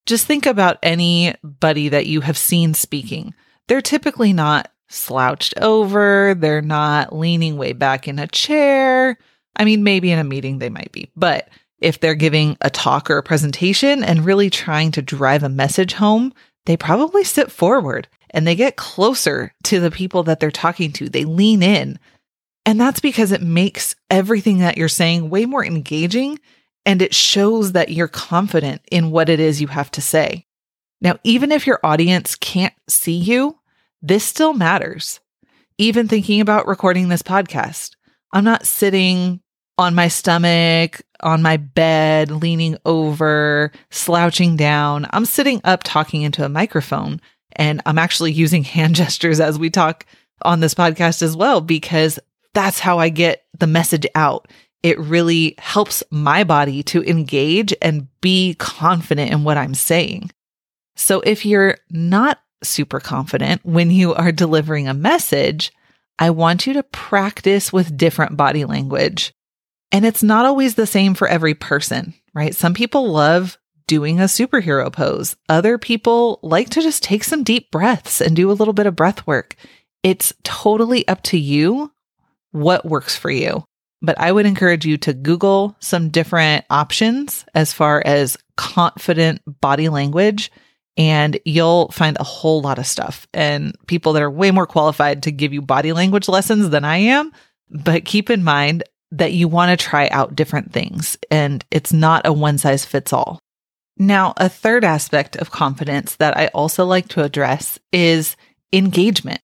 Just 0.05 0.25
think 0.25 0.45
about 0.45 0.79
anybody 0.81 1.89
that 1.89 2.07
you 2.07 2.21
have 2.21 2.37
seen 2.37 2.73
speaking. 2.73 3.33
They're 3.67 3.81
typically 3.81 4.31
not 4.31 4.71
slouched 4.87 5.53
over. 5.57 6.33
They're 6.33 6.61
not 6.61 7.13
leaning 7.13 7.57
way 7.57 7.73
back 7.73 8.07
in 8.07 8.19
a 8.19 8.27
chair. 8.27 9.17
I 9.55 9.65
mean, 9.65 9.83
maybe 9.83 10.11
in 10.11 10.19
a 10.19 10.23
meeting 10.23 10.59
they 10.59 10.69
might 10.69 10.91
be, 10.93 11.11
but 11.15 11.49
if 11.83 11.99
they're 11.99 12.15
giving 12.15 12.57
a 12.61 12.69
talk 12.69 13.09
or 13.09 13.17
a 13.17 13.23
presentation 13.23 14.03
and 14.03 14.25
really 14.25 14.49
trying 14.49 14.91
to 14.93 15.01
drive 15.01 15.43
a 15.43 15.49
message 15.49 15.93
home, 15.93 16.33
they 16.65 16.77
probably 16.77 17.23
sit 17.23 17.51
forward 17.51 18.07
and 18.29 18.47
they 18.47 18.55
get 18.55 18.77
closer 18.77 19.53
to 19.65 19.79
the 19.79 19.91
people 19.91 20.23
that 20.23 20.39
they're 20.39 20.49
talking 20.49 20.93
to. 20.93 21.09
They 21.09 21.25
lean 21.25 21.61
in. 21.61 21.99
And 22.65 22.79
that's 22.79 23.01
because 23.01 23.31
it 23.31 23.41
makes 23.41 23.95
everything 24.09 24.59
that 24.59 24.77
you're 24.77 24.87
saying 24.87 25.29
way 25.29 25.45
more 25.45 25.65
engaging 25.65 26.39
and 26.85 27.01
it 27.01 27.13
shows 27.13 27.73
that 27.73 27.89
you're 27.89 28.07
confident 28.07 28.81
in 28.89 29.11
what 29.11 29.29
it 29.29 29.39
is 29.39 29.61
you 29.61 29.67
have 29.67 29.91
to 29.91 30.01
say. 30.01 30.45
Now, 31.01 31.17
even 31.23 31.51
if 31.51 31.67
your 31.67 31.79
audience 31.83 32.35
can't 32.35 32.73
see 32.87 33.17
you, 33.17 33.59
this 34.01 34.23
still 34.23 34.53
matters. 34.53 35.19
Even 35.77 36.07
thinking 36.07 36.39
about 36.39 36.67
recording 36.67 37.09
this 37.09 37.21
podcast, 37.21 37.95
I'm 38.31 38.45
not 38.45 38.65
sitting 38.65 39.41
on 39.77 39.95
my 39.95 40.07
stomach 40.07 41.01
on 41.23 41.41
my 41.41 41.57
bed, 41.57 42.31
leaning 42.31 42.77
over, 42.85 43.71
slouching 43.89 44.55
down. 44.55 45.07
I'm 45.11 45.25
sitting 45.25 45.61
up 45.63 45.81
talking 45.83 46.21
into 46.21 46.45
a 46.45 46.49
microphone 46.49 47.21
and 47.53 47.81
I'm 47.85 47.97
actually 47.97 48.31
using 48.31 48.63
hand 48.63 48.95
gestures 48.95 49.39
as 49.39 49.57
we 49.57 49.69
talk 49.69 50.05
on 50.43 50.59
this 50.59 50.73
podcast 50.73 51.21
as 51.21 51.37
well, 51.37 51.61
because 51.61 52.19
that's 52.53 52.79
how 52.79 52.99
I 52.99 53.09
get 53.09 53.45
the 53.57 53.67
message 53.67 54.05
out. 54.15 54.47
It 54.81 54.99
really 54.99 55.55
helps 55.57 56.03
my 56.11 56.43
body 56.43 56.83
to 56.83 57.03
engage 57.03 57.73
and 57.81 58.07
be 58.19 58.55
confident 58.59 59.31
in 59.31 59.43
what 59.43 59.57
I'm 59.57 59.73
saying. 59.73 60.31
So 60.95 61.21
if 61.21 61.45
you're 61.45 61.77
not 61.89 62.39
super 62.63 62.99
confident 62.99 63.65
when 63.65 63.91
you 63.91 64.13
are 64.13 64.31
delivering 64.31 64.87
a 64.87 64.93
message, 64.93 65.71
I 66.19 66.29
want 66.29 66.67
you 66.67 66.73
to 66.73 66.83
practice 66.83 67.73
with 67.73 67.97
different 67.97 68.37
body 68.37 68.65
language. 68.65 69.33
And 69.93 70.05
it's 70.05 70.23
not 70.23 70.45
always 70.45 70.75
the 70.75 70.87
same 70.87 71.13
for 71.13 71.27
every 71.27 71.53
person, 71.53 72.15
right? 72.33 72.53
Some 72.55 72.73
people 72.73 73.11
love 73.11 73.59
doing 73.85 74.19
a 74.19 74.23
superhero 74.23 74.91
pose. 74.91 75.35
Other 75.47 75.77
people 75.77 76.39
like 76.41 76.69
to 76.71 76.81
just 76.81 77.03
take 77.03 77.23
some 77.23 77.43
deep 77.43 77.69
breaths 77.69 78.19
and 78.19 78.35
do 78.35 78.49
a 78.49 78.53
little 78.53 78.73
bit 78.73 78.87
of 78.87 78.95
breath 78.95 79.27
work. 79.27 79.55
It's 80.01 80.33
totally 80.43 81.07
up 81.07 81.21
to 81.23 81.37
you 81.37 81.91
what 82.51 82.85
works 82.85 83.15
for 83.15 83.29
you. 83.29 83.63
But 84.01 84.19
I 84.19 84.31
would 84.31 84.45
encourage 84.45 84.83
you 84.83 84.97
to 84.97 85.13
Google 85.13 85.77
some 85.79 86.09
different 86.09 86.65
options 86.69 87.45
as 87.53 87.71
far 87.71 88.01
as 88.05 88.35
confident 88.57 89.41
body 89.61 89.89
language, 89.89 90.51
and 90.97 91.39
you'll 91.45 91.89
find 91.91 92.17
a 92.19 92.25
whole 92.25 92.61
lot 92.61 92.79
of 92.79 92.85
stuff 92.85 93.27
and 93.33 93.75
people 93.87 94.13
that 94.13 94.23
are 94.23 94.29
way 94.29 94.51
more 94.51 94.67
qualified 94.67 95.23
to 95.23 95.31
give 95.31 95.53
you 95.53 95.61
body 95.61 95.93
language 95.93 96.27
lessons 96.27 96.69
than 96.69 96.83
I 96.83 96.97
am. 96.97 97.31
But 97.69 98.05
keep 98.05 98.29
in 98.29 98.43
mind 98.43 98.83
that 99.13 99.33
you 99.33 99.47
want 99.47 99.69
to 99.69 99.85
try 99.85 100.07
out 100.07 100.35
different 100.35 100.73
things, 100.73 101.17
and 101.29 101.63
it's 101.71 101.93
not 101.93 102.25
a 102.25 102.33
one 102.33 102.57
size 102.57 102.83
fits 102.83 103.13
all. 103.13 103.39
Now, 103.95 104.33
a 104.37 104.49
third 104.49 104.83
aspect 104.83 105.35
of 105.35 105.51
confidence 105.51 106.15
that 106.15 106.35
I 106.35 106.47
also 106.47 106.83
like 106.83 107.07
to 107.09 107.23
address 107.23 107.79
is 107.91 108.35
engagement. 108.71 109.39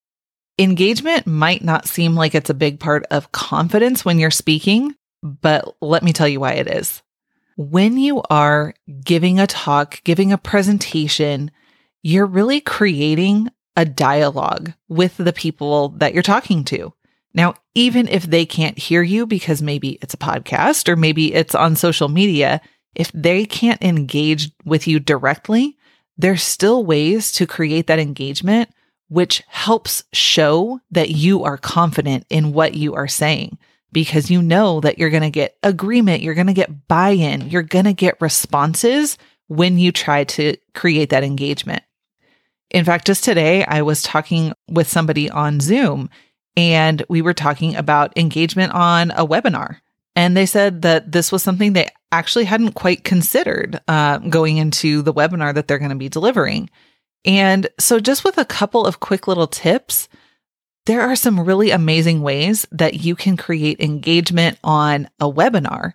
Engagement 0.57 1.27
might 1.27 1.63
not 1.63 1.87
seem 1.87 2.15
like 2.15 2.33
it's 2.33 2.49
a 2.49 2.55
big 2.55 2.79
part 2.79 3.05
of 3.11 3.31
confidence 3.31 4.03
when 4.03 4.17
you're 4.17 4.31
speaking, 4.31 4.95
but 5.21 5.75
let 5.81 6.01
me 6.01 6.13
tell 6.13 6.27
you 6.27 6.39
why 6.39 6.53
it 6.53 6.67
is. 6.67 7.03
When 7.55 7.97
you 7.97 8.23
are 8.29 8.73
giving 9.03 9.39
a 9.39 9.47
talk, 9.47 10.03
giving 10.03 10.31
a 10.31 10.37
presentation, 10.37 11.51
you're 12.01 12.25
really 12.25 12.59
creating 12.59 13.49
a 13.75 13.85
dialogue 13.85 14.73
with 14.87 15.15
the 15.17 15.33
people 15.33 15.89
that 15.89 16.13
you're 16.13 16.23
talking 16.23 16.63
to. 16.65 16.91
Now, 17.33 17.55
even 17.75 18.07
if 18.07 18.23
they 18.23 18.45
can't 18.45 18.77
hear 18.77 19.03
you 19.03 19.25
because 19.25 19.61
maybe 19.61 19.99
it's 20.01 20.13
a 20.13 20.17
podcast 20.17 20.89
or 20.89 20.95
maybe 20.95 21.33
it's 21.33 21.55
on 21.55 21.75
social 21.75 22.09
media, 22.09 22.61
if 22.95 23.11
they 23.13 23.45
can't 23.45 23.81
engage 23.81 24.51
with 24.65 24.87
you 24.87 24.99
directly, 24.99 25.77
there's 26.17 26.43
still 26.43 26.83
ways 26.83 27.31
to 27.33 27.47
create 27.47 27.87
that 27.87 27.99
engagement, 27.99 28.69
which 29.07 29.43
helps 29.47 30.03
show 30.11 30.79
that 30.91 31.09
you 31.09 31.43
are 31.43 31.57
confident 31.57 32.25
in 32.29 32.51
what 32.51 32.73
you 32.73 32.95
are 32.95 33.07
saying 33.07 33.57
because 33.91 34.29
you 34.29 34.41
know 34.41 34.79
that 34.81 34.99
you're 34.99 35.09
going 35.09 35.23
to 35.23 35.29
get 35.29 35.57
agreement, 35.63 36.21
you're 36.21 36.35
going 36.35 36.47
to 36.47 36.53
get 36.53 36.87
buy 36.87 37.11
in, 37.11 37.49
you're 37.49 37.63
going 37.63 37.85
to 37.85 37.93
get 37.93 38.21
responses 38.21 39.17
when 39.47 39.77
you 39.77 39.91
try 39.91 40.23
to 40.23 40.55
create 40.75 41.09
that 41.09 41.23
engagement. 41.23 41.83
In 42.69 42.85
fact, 42.85 43.07
just 43.07 43.23
today, 43.23 43.63
I 43.65 43.81
was 43.81 44.03
talking 44.03 44.53
with 44.67 44.87
somebody 44.87 45.29
on 45.29 45.59
Zoom 45.59 46.09
and 46.55 47.03
we 47.09 47.21
were 47.21 47.33
talking 47.33 47.75
about 47.75 48.17
engagement 48.17 48.73
on 48.73 49.11
a 49.11 49.25
webinar. 49.25 49.77
And 50.15 50.35
they 50.35 50.45
said 50.45 50.81
that 50.81 51.11
this 51.11 51.31
was 51.31 51.43
something 51.43 51.73
they 51.73 51.87
actually 52.11 52.45
hadn't 52.45 52.73
quite 52.73 53.03
considered 53.03 53.79
uh, 53.87 54.17
going 54.17 54.57
into 54.57 55.01
the 55.01 55.13
webinar 55.13 55.53
that 55.53 55.67
they're 55.67 55.79
going 55.79 55.89
to 55.89 55.95
be 55.95 56.09
delivering. 56.09 56.69
And 57.25 57.67
so, 57.77 57.99
just 57.99 58.23
with 58.23 58.37
a 58.37 58.45
couple 58.45 58.85
of 58.85 58.99
quick 58.99 59.27
little 59.27 59.47
tips, 59.47 60.09
there 60.85 61.01
are 61.01 61.15
some 61.15 61.39
really 61.39 61.71
amazing 61.71 62.21
ways 62.21 62.65
that 62.71 62.95
you 62.95 63.15
can 63.15 63.37
create 63.37 63.79
engagement 63.79 64.57
on 64.63 65.09
a 65.19 65.31
webinar. 65.31 65.93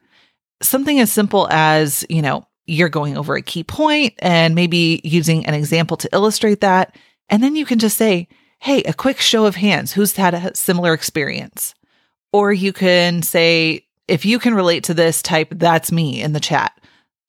Something 0.63 1.01
as 1.01 1.11
simple 1.11 1.49
as, 1.51 2.05
you 2.09 2.23
know, 2.23 2.47
you're 2.67 2.89
going 2.89 3.17
over 3.17 3.35
a 3.35 3.43
key 3.43 3.65
point 3.65 4.15
and 4.21 4.55
maybe 4.55 5.01
using 5.05 5.47
an 5.47 5.55
example 5.55 5.97
to 5.99 6.09
illustrate 6.13 6.61
that. 6.61 6.97
And 7.29 7.43
then 7.43 7.57
you 7.57 7.67
can 7.67 7.79
just 7.79 7.99
say, 7.99 8.29
Hey, 8.61 8.83
a 8.83 8.95
quick 8.95 9.21
show 9.21 9.47
of 9.47 9.57
hands. 9.57 9.93
Who's 9.93 10.17
had 10.17 10.35
a 10.35 10.55
similar 10.55 10.95
experience? 10.95 11.75
Or 12.33 12.53
you 12.53 12.73
can 12.73 13.23
say, 13.23 13.87
if 14.09 14.25
you 14.25 14.39
can 14.39 14.55
relate 14.55 14.85
to 14.85 14.95
this, 14.95 15.23
type 15.23 15.49
that's 15.53 15.93
me 15.93 16.21
in 16.21 16.33
the 16.33 16.41
chat. 16.41 16.73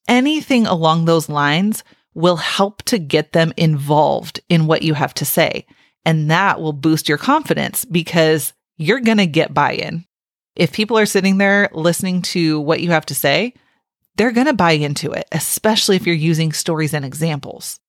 Anything 0.07 0.65
along 0.65 1.05
those 1.05 1.29
lines 1.29 1.83
will 2.13 2.37
help 2.37 2.83
to 2.83 2.97
get 2.97 3.33
them 3.33 3.53
involved 3.57 4.39
in 4.49 4.67
what 4.67 4.81
you 4.81 4.93
have 4.93 5.13
to 5.15 5.25
say. 5.25 5.65
And 6.05 6.31
that 6.31 6.61
will 6.61 6.73
boost 6.73 7.09
your 7.09 7.17
confidence 7.17 7.85
because 7.85 8.53
you're 8.77 8.99
going 8.99 9.17
to 9.17 9.27
get 9.27 9.53
buy 9.53 9.73
in. 9.73 10.05
If 10.55 10.71
people 10.71 10.97
are 10.97 11.05
sitting 11.05 11.37
there 11.37 11.69
listening 11.73 12.21
to 12.23 12.59
what 12.61 12.81
you 12.81 12.91
have 12.91 13.05
to 13.07 13.15
say, 13.15 13.53
they're 14.15 14.31
going 14.31 14.47
to 14.47 14.53
buy 14.53 14.71
into 14.71 15.11
it, 15.11 15.27
especially 15.31 15.97
if 15.97 16.05
you're 16.05 16.15
using 16.15 16.53
stories 16.53 16.93
and 16.93 17.03
examples. 17.03 17.79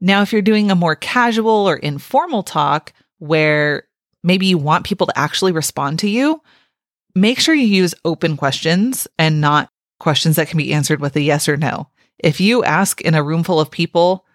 Now, 0.00 0.22
if 0.22 0.32
you're 0.32 0.42
doing 0.42 0.70
a 0.70 0.74
more 0.74 0.94
casual 0.94 1.68
or 1.68 1.76
informal 1.76 2.42
talk 2.42 2.92
where 3.18 3.84
maybe 4.22 4.46
you 4.46 4.58
want 4.58 4.84
people 4.84 5.06
to 5.06 5.18
actually 5.18 5.52
respond 5.52 5.98
to 6.00 6.08
you, 6.08 6.42
make 7.14 7.40
sure 7.40 7.54
you 7.54 7.66
use 7.66 7.94
open 8.04 8.36
questions 8.36 9.08
and 9.18 9.40
not 9.40 9.70
questions 9.98 10.36
that 10.36 10.48
can 10.48 10.58
be 10.58 10.74
answered 10.74 11.00
with 11.00 11.16
a 11.16 11.20
yes 11.20 11.48
or 11.48 11.56
no. 11.56 11.88
If 12.18 12.40
you 12.40 12.64
ask 12.64 13.00
in 13.00 13.14
a 13.14 13.22
room 13.22 13.42
full 13.42 13.60
of 13.60 13.70
people, 13.70 14.26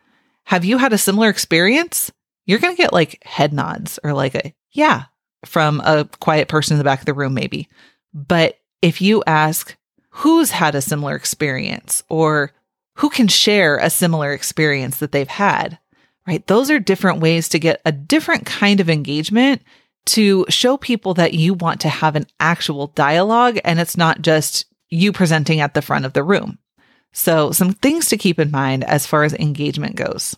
have 0.46 0.66
you 0.66 0.78
had 0.78 0.94
a 0.94 0.98
similar 0.98 1.30
experience? 1.30 2.12
You're 2.46 2.60
going 2.60 2.76
to 2.76 2.82
get 2.82 2.94
like 2.94 3.24
head 3.24 3.54
nods 3.54 4.00
or 4.04 4.14
like 4.14 4.36
a 4.36 4.54
yeah 4.72 5.06
from 5.46 5.80
a 5.82 6.08
quiet 6.20 6.48
person 6.48 6.76
in 6.76 6.78
the 6.78 6.84
back 6.84 7.00
of 7.00 7.06
the 7.06 7.14
room, 7.14 7.34
maybe. 7.34 7.70
But 8.14 8.58
if 8.82 9.02
you 9.02 9.24
ask 9.26 9.76
who's 10.10 10.52
had 10.52 10.76
a 10.76 10.82
similar 10.82 11.16
experience 11.16 12.04
or 12.10 12.52
who 12.96 13.10
can 13.10 13.28
share 13.28 13.78
a 13.78 13.90
similar 13.90 14.34
experience 14.34 14.98
that 14.98 15.12
they've 15.12 15.28
had, 15.28 15.80
right? 16.28 16.46
Those 16.48 16.70
are 16.70 16.80
different 16.80 17.20
ways 17.20 17.50
to 17.50 17.60
get 17.60 17.82
a 17.86 17.92
different 17.92 18.46
kind 18.46 18.80
of 18.80 18.90
engagement 18.90 19.62
to 20.08 20.46
show 20.50 20.78
people 20.78 21.14
that 21.16 21.34
you 21.34 21.54
want 21.54 21.82
to 21.82 21.90
have 21.90 22.16
an 22.16 22.26
actual 22.40 22.88
dialogue 22.88 23.60
and 23.64 23.80
it's 23.80 23.98
not 23.98 24.22
just 24.22 24.66
you 24.90 25.12
presenting 25.12 25.60
at 25.60 25.74
the 25.74 25.82
front 25.82 26.06
of 26.06 26.14
the 26.14 26.24
room. 26.24 26.58
So, 27.14 27.52
some 27.52 27.74
things 27.74 28.08
to 28.10 28.18
keep 28.18 28.40
in 28.40 28.52
mind 28.52 28.84
as 28.84 29.06
far 29.06 29.24
as 29.24 29.34
engagement 29.34 29.96
goes. 29.96 30.36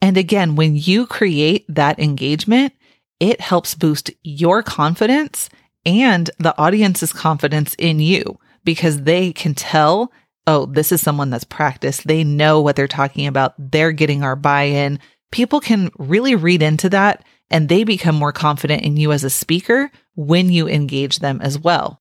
And 0.00 0.16
again, 0.16 0.54
when 0.54 0.76
you 0.76 1.06
create 1.06 1.64
that 1.68 1.98
engagement, 1.98 2.72
it 3.20 3.40
helps 3.40 3.74
boost 3.74 4.10
your 4.22 4.62
confidence 4.62 5.48
and 5.86 6.30
the 6.38 6.56
audience's 6.58 7.12
confidence 7.12 7.74
in 7.78 8.00
you 8.00 8.38
because 8.64 9.02
they 9.02 9.32
can 9.32 9.54
tell, 9.54 10.12
oh, 10.46 10.66
this 10.66 10.92
is 10.92 11.00
someone 11.00 11.30
that's 11.30 11.44
practiced. 11.44 12.06
They 12.06 12.24
know 12.24 12.60
what 12.60 12.76
they're 12.76 12.88
talking 12.88 13.26
about. 13.26 13.54
They're 13.58 13.92
getting 13.92 14.22
our 14.22 14.36
buy 14.36 14.64
in. 14.64 14.98
People 15.32 15.60
can 15.60 15.90
really 15.98 16.34
read 16.34 16.62
into 16.62 16.88
that 16.90 17.24
and 17.50 17.68
they 17.68 17.84
become 17.84 18.14
more 18.14 18.32
confident 18.32 18.82
in 18.82 18.96
you 18.96 19.12
as 19.12 19.24
a 19.24 19.30
speaker 19.30 19.90
when 20.14 20.50
you 20.50 20.68
engage 20.68 21.18
them 21.18 21.40
as 21.40 21.58
well. 21.58 22.00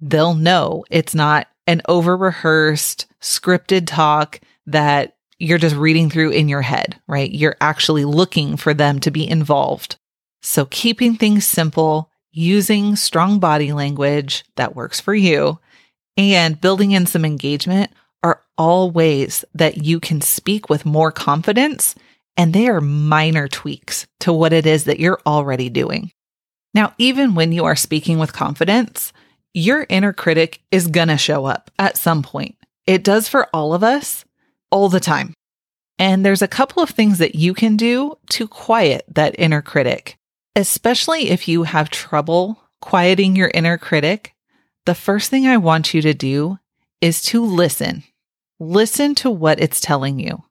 They'll 0.00 0.34
know 0.34 0.84
it's 0.90 1.14
not 1.14 1.48
an 1.66 1.82
over 1.88 2.16
rehearsed, 2.16 3.06
scripted 3.20 3.86
talk 3.86 4.40
that 4.66 5.16
you're 5.38 5.58
just 5.58 5.76
reading 5.76 6.10
through 6.10 6.30
in 6.30 6.48
your 6.48 6.62
head, 6.62 7.00
right? 7.06 7.30
You're 7.30 7.56
actually 7.60 8.04
looking 8.04 8.56
for 8.56 8.74
them 8.74 9.00
to 9.00 9.10
be 9.10 9.28
involved. 9.28 9.96
So, 10.42 10.66
keeping 10.66 11.16
things 11.16 11.46
simple, 11.46 12.10
using 12.30 12.96
strong 12.96 13.40
body 13.40 13.72
language 13.72 14.44
that 14.56 14.76
works 14.76 15.00
for 15.00 15.14
you, 15.14 15.58
and 16.16 16.60
building 16.60 16.92
in 16.92 17.06
some 17.06 17.24
engagement 17.24 17.90
are 18.22 18.40
all 18.56 18.90
ways 18.90 19.44
that 19.54 19.84
you 19.84 20.00
can 20.00 20.20
speak 20.20 20.68
with 20.68 20.86
more 20.86 21.12
confidence 21.12 21.94
and 22.36 22.52
they 22.52 22.68
are 22.68 22.80
minor 22.80 23.48
tweaks 23.48 24.06
to 24.20 24.32
what 24.32 24.52
it 24.52 24.66
is 24.66 24.84
that 24.84 25.00
you're 25.00 25.20
already 25.26 25.68
doing. 25.68 26.10
Now, 26.72 26.94
even 26.98 27.34
when 27.34 27.52
you 27.52 27.64
are 27.64 27.76
speaking 27.76 28.18
with 28.18 28.32
confidence, 28.32 29.12
your 29.52 29.86
inner 29.88 30.12
critic 30.12 30.60
is 30.72 30.88
going 30.88 31.08
to 31.08 31.16
show 31.16 31.44
up 31.44 31.70
at 31.78 31.96
some 31.96 32.22
point. 32.22 32.56
It 32.86 33.04
does 33.04 33.28
for 33.28 33.48
all 33.52 33.72
of 33.72 33.84
us 33.84 34.24
all 34.70 34.88
the 34.88 35.00
time. 35.00 35.34
And 35.98 36.26
there's 36.26 36.42
a 36.42 36.48
couple 36.48 36.82
of 36.82 36.90
things 36.90 37.18
that 37.18 37.36
you 37.36 37.54
can 37.54 37.76
do 37.76 38.18
to 38.30 38.48
quiet 38.48 39.04
that 39.14 39.36
inner 39.38 39.62
critic, 39.62 40.16
especially 40.56 41.30
if 41.30 41.46
you 41.46 41.62
have 41.62 41.88
trouble 41.88 42.58
quieting 42.80 43.36
your 43.36 43.50
inner 43.54 43.78
critic. 43.78 44.33
The 44.86 44.94
first 44.94 45.30
thing 45.30 45.46
I 45.46 45.56
want 45.56 45.94
you 45.94 46.02
to 46.02 46.14
do 46.14 46.58
is 47.00 47.22
to 47.22 47.44
listen. 47.44 48.04
Listen 48.60 49.14
to 49.16 49.30
what 49.30 49.60
it's 49.60 49.80
telling 49.80 50.18
you. 50.20 50.44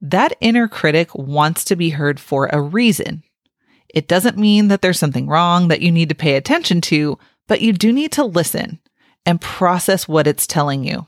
That 0.00 0.36
inner 0.40 0.68
critic 0.68 1.14
wants 1.14 1.64
to 1.66 1.76
be 1.76 1.90
heard 1.90 2.18
for 2.20 2.46
a 2.46 2.60
reason. 2.60 3.22
It 3.88 4.08
doesn't 4.08 4.38
mean 4.38 4.68
that 4.68 4.82
there's 4.82 4.98
something 4.98 5.26
wrong 5.28 5.68
that 5.68 5.80
you 5.80 5.92
need 5.92 6.08
to 6.08 6.14
pay 6.14 6.36
attention 6.36 6.80
to, 6.82 7.18
but 7.46 7.60
you 7.60 7.72
do 7.72 7.92
need 7.92 8.12
to 8.12 8.24
listen. 8.24 8.80
and 9.26 9.40
process 9.40 10.06
what 10.06 10.26
it's 10.26 10.46
telling 10.46 10.84
you. 10.84 11.06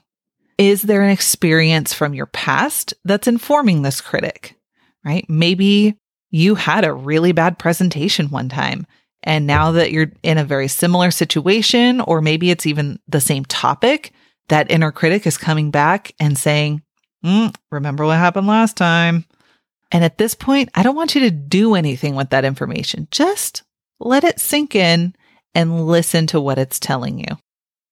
Is 0.58 0.82
there 0.82 1.02
an 1.02 1.10
experience 1.10 1.92
from 1.92 2.14
your 2.14 2.26
past 2.26 2.94
that's 3.04 3.28
informing 3.28 3.82
this 3.82 4.00
critic? 4.00 4.58
Right? 5.04 5.26
Maybe 5.28 5.98
you 6.30 6.54
had 6.54 6.84
a 6.84 6.92
really 6.92 7.32
bad 7.32 7.58
presentation 7.58 8.30
one 8.30 8.48
time. 8.48 8.86
And 9.26 9.46
now 9.46 9.72
that 9.72 9.90
you're 9.90 10.12
in 10.22 10.38
a 10.38 10.44
very 10.44 10.68
similar 10.68 11.10
situation, 11.10 12.00
or 12.00 12.22
maybe 12.22 12.50
it's 12.50 12.64
even 12.64 13.00
the 13.08 13.20
same 13.20 13.44
topic, 13.44 14.12
that 14.48 14.70
inner 14.70 14.92
critic 14.92 15.26
is 15.26 15.36
coming 15.36 15.72
back 15.72 16.12
and 16.20 16.38
saying, 16.38 16.82
mm, 17.24 17.52
Remember 17.72 18.06
what 18.06 18.18
happened 18.18 18.46
last 18.46 18.76
time? 18.76 19.24
And 19.90 20.04
at 20.04 20.18
this 20.18 20.34
point, 20.34 20.70
I 20.74 20.82
don't 20.82 20.96
want 20.96 21.14
you 21.14 21.22
to 21.22 21.30
do 21.30 21.74
anything 21.74 22.14
with 22.14 22.30
that 22.30 22.44
information. 22.44 23.08
Just 23.10 23.64
let 23.98 24.24
it 24.24 24.40
sink 24.40 24.74
in 24.74 25.14
and 25.54 25.86
listen 25.86 26.26
to 26.28 26.40
what 26.40 26.58
it's 26.58 26.78
telling 26.78 27.18
you. 27.18 27.36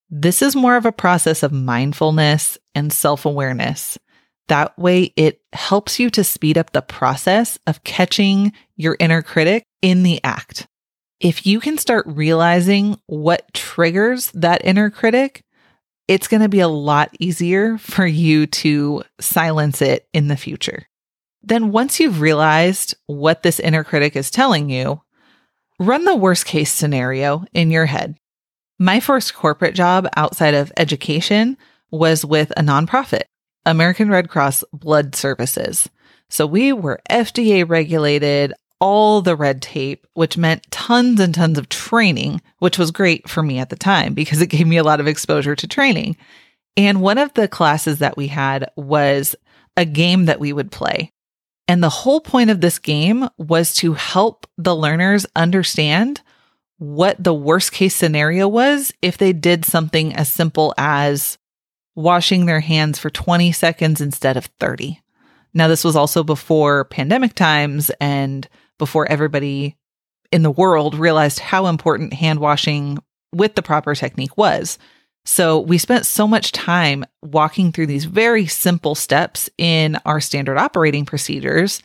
This 0.09 0.41
is 0.41 0.55
more 0.55 0.77
of 0.77 0.85
a 0.85 0.91
process 0.91 1.43
of 1.43 1.51
mindfulness 1.51 2.57
and 2.73 2.93
self 2.93 3.25
awareness. 3.25 3.97
That 4.47 4.77
way, 4.77 5.11
it 5.15 5.41
helps 5.51 5.99
you 5.99 6.09
to 6.11 6.23
speed 6.23 6.57
up 6.57 6.71
the 6.71 6.81
process 6.81 7.57
of 7.65 7.83
catching 7.83 8.53
your 8.77 8.95
inner 8.99 9.21
critic 9.21 9.63
in 9.81 10.03
the 10.03 10.23
act. 10.23 10.67
If 11.19 11.45
you 11.45 11.59
can 11.59 11.77
start 11.77 12.05
realizing 12.07 12.99
what 13.07 13.53
triggers 13.53 14.31
that 14.31 14.65
inner 14.65 14.89
critic, 14.89 15.43
it's 16.07 16.27
going 16.27 16.41
to 16.41 16.49
be 16.49 16.59
a 16.59 16.67
lot 16.67 17.09
easier 17.19 17.77
for 17.79 18.05
you 18.05 18.47
to 18.47 19.03
silence 19.19 19.81
it 19.81 20.07
in 20.13 20.27
the 20.27 20.37
future. 20.37 20.87
Then, 21.41 21.71
once 21.71 21.99
you've 21.99 22.21
realized 22.21 22.95
what 23.05 23.43
this 23.43 23.59
inner 23.59 23.83
critic 23.83 24.15
is 24.15 24.31
telling 24.31 24.69
you, 24.69 25.01
run 25.79 26.03
the 26.03 26.15
worst 26.15 26.45
case 26.45 26.71
scenario 26.71 27.45
in 27.53 27.69
your 27.69 27.85
head. 27.85 28.17
My 28.79 28.99
first 28.99 29.35
corporate 29.35 29.75
job 29.75 30.07
outside 30.15 30.55
of 30.55 30.71
education 30.75 31.55
was 31.91 32.25
with 32.25 32.51
a 32.57 32.61
nonprofit, 32.61 33.23
American 33.65 34.09
Red 34.09 34.27
Cross 34.27 34.63
Blood 34.73 35.15
Services. 35.15 35.87
So 36.29 36.47
we 36.47 36.73
were 36.73 36.99
FDA 37.09 37.67
regulated, 37.67 38.53
all 38.79 39.21
the 39.21 39.35
red 39.35 39.61
tape, 39.61 40.05
which 40.13 40.37
meant 40.37 40.69
tons 40.71 41.19
and 41.19 41.33
tons 41.33 41.57
of 41.57 41.69
training, 41.69 42.41
which 42.59 42.77
was 42.77 42.91
great 42.91 43.29
for 43.29 43.41
me 43.41 43.59
at 43.59 43.69
the 43.69 43.75
time 43.75 44.13
because 44.13 44.41
it 44.41 44.47
gave 44.47 44.67
me 44.67 44.77
a 44.77 44.83
lot 44.83 44.99
of 44.99 45.07
exposure 45.07 45.55
to 45.55 45.67
training. 45.67 46.17
And 46.77 47.01
one 47.01 47.17
of 47.17 47.33
the 47.33 47.47
classes 47.47 47.99
that 47.99 48.17
we 48.17 48.27
had 48.27 48.69
was 48.75 49.35
a 49.77 49.85
game 49.85 50.25
that 50.25 50.39
we 50.39 50.53
would 50.53 50.71
play. 50.71 51.11
And 51.67 51.81
the 51.81 51.89
whole 51.89 52.21
point 52.21 52.49
of 52.49 52.61
this 52.61 52.79
game 52.79 53.27
was 53.37 53.73
to 53.75 53.93
help 53.93 54.45
the 54.57 54.75
learners 54.75 55.25
understand 55.35 56.21
what 56.77 57.21
the 57.23 57.33
worst 57.33 57.71
case 57.71 57.95
scenario 57.95 58.47
was 58.47 58.93
if 59.01 59.17
they 59.17 59.33
did 59.33 59.65
something 59.65 60.13
as 60.13 60.29
simple 60.29 60.73
as 60.77 61.37
washing 61.95 62.45
their 62.45 62.59
hands 62.59 62.99
for 62.99 63.09
20 63.09 63.51
seconds 63.53 64.01
instead 64.01 64.35
of 64.37 64.45
30. 64.59 65.01
Now, 65.53 65.69
this 65.69 65.85
was 65.85 65.95
also 65.95 66.21
before 66.23 66.83
pandemic 66.85 67.33
times 67.33 67.89
and 68.01 68.47
before 68.77 69.09
everybody 69.09 69.77
in 70.31 70.43
the 70.43 70.51
world 70.51 70.95
realized 70.95 71.39
how 71.39 71.67
important 71.67 72.13
hand 72.13 72.39
washing 72.39 72.97
with 73.33 73.55
the 73.55 73.61
proper 73.61 73.95
technique 73.95 74.37
was. 74.37 74.77
So 75.25 75.59
we 75.59 75.77
spent 75.77 76.05
so 76.05 76.27
much 76.27 76.51
time 76.51 77.03
walking 77.23 77.71
through 77.71 77.87
these 77.87 78.05
very 78.05 78.45
simple 78.45 78.95
steps 78.95 79.49
in 79.57 79.97
our 80.05 80.21
standard 80.21 80.57
operating 80.57 81.05
procedures. 81.05 81.81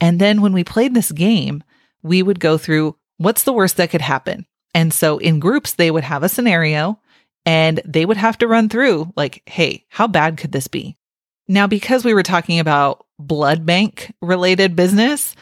And 0.00 0.20
then 0.20 0.40
when 0.40 0.52
we 0.52 0.64
played 0.64 0.94
this 0.94 1.10
game, 1.10 1.64
we 2.02 2.22
would 2.22 2.38
go 2.38 2.56
through 2.56 2.96
what's 3.16 3.44
the 3.44 3.52
worst 3.52 3.76
that 3.78 3.90
could 3.90 4.00
happen? 4.00 4.46
And 4.74 4.92
so 4.92 5.18
in 5.18 5.40
groups, 5.40 5.74
they 5.74 5.90
would 5.90 6.04
have 6.04 6.22
a 6.22 6.28
scenario 6.28 7.00
and 7.46 7.80
they 7.84 8.04
would 8.06 8.16
have 8.16 8.38
to 8.38 8.48
run 8.48 8.68
through 8.68 9.12
like, 9.16 9.42
hey, 9.46 9.84
how 9.88 10.06
bad 10.06 10.36
could 10.36 10.52
this 10.52 10.68
be? 10.68 10.96
Now, 11.46 11.66
because 11.66 12.04
we 12.04 12.14
were 12.14 12.22
talking 12.22 12.58
about 12.58 13.06
blood 13.18 13.66
bank 13.66 14.14
related 14.22 14.74
business, 14.76 15.34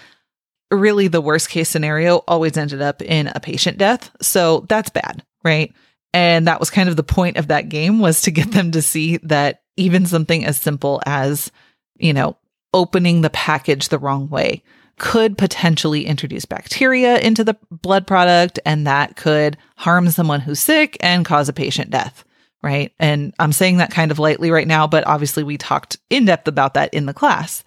really 0.75 1.09
the 1.09 1.21
worst 1.21 1.49
case 1.51 1.68
scenario 1.68 2.18
always 2.29 2.57
ended 2.57 2.83
up 2.83 3.03
in 3.03 3.29
a 3.29 3.40
patient 3.40 3.79
death. 3.79 4.11
So 4.20 4.66
that's 4.68 4.90
bad, 4.90 5.23
right? 5.44 5.73
And 6.14 6.47
that 6.47 6.61
was 6.61 6.70
kind 6.70 6.88
of 6.88 6.97
the 6.97 7.03
point 7.03 7.37
of 7.37 7.49
that 7.49 7.68
game 7.68 7.99
was 8.01 8.23
to 8.23 8.31
get 8.31 8.53
them 8.53 8.73
to 8.73 8.83
see 8.83 9.18
that 9.18 9.62
even 9.77 10.07
something 10.07 10.44
as 10.44 10.61
simple 10.61 11.01
as, 11.07 11.51
you 11.97 12.12
know, 12.12 12.37
opening 12.75 13.20
the 13.20 13.31
package 13.31 13.88
the 13.88 13.99
wrong 13.99 14.29
way 14.29 14.62
could 14.99 15.37
potentially 15.38 16.07
introduce 16.07 16.44
bacteria 16.44 17.18
into 17.18 17.42
the 17.44 17.57
blood 17.70 18.07
product 18.07 18.59
and 18.64 18.87
that 18.87 19.16
could 19.16 19.57
harm 19.77 20.09
someone 20.11 20.40
who's 20.40 20.61
sick 20.61 20.97
and 21.01 21.25
cause 21.25 21.49
a 21.49 21.53
patient 21.53 21.90
death. 21.90 22.25
Right. 22.62 22.92
And 23.01 23.35
I'm 23.40 23.53
saying 23.53 23.79
that 23.79 23.90
kind 23.90 24.12
of 24.12 24.20
lightly 24.20 24.53
right 24.53 24.68
now, 24.68 24.87
but 24.87 25.05
obviously 25.07 25.42
we 25.42 25.59
talked 25.59 25.99
in 26.11 26.27
depth 26.27 26.47
about 26.47 26.75
that 26.75 26.94
in 26.94 27.07
the 27.07 27.14
class. 27.14 27.64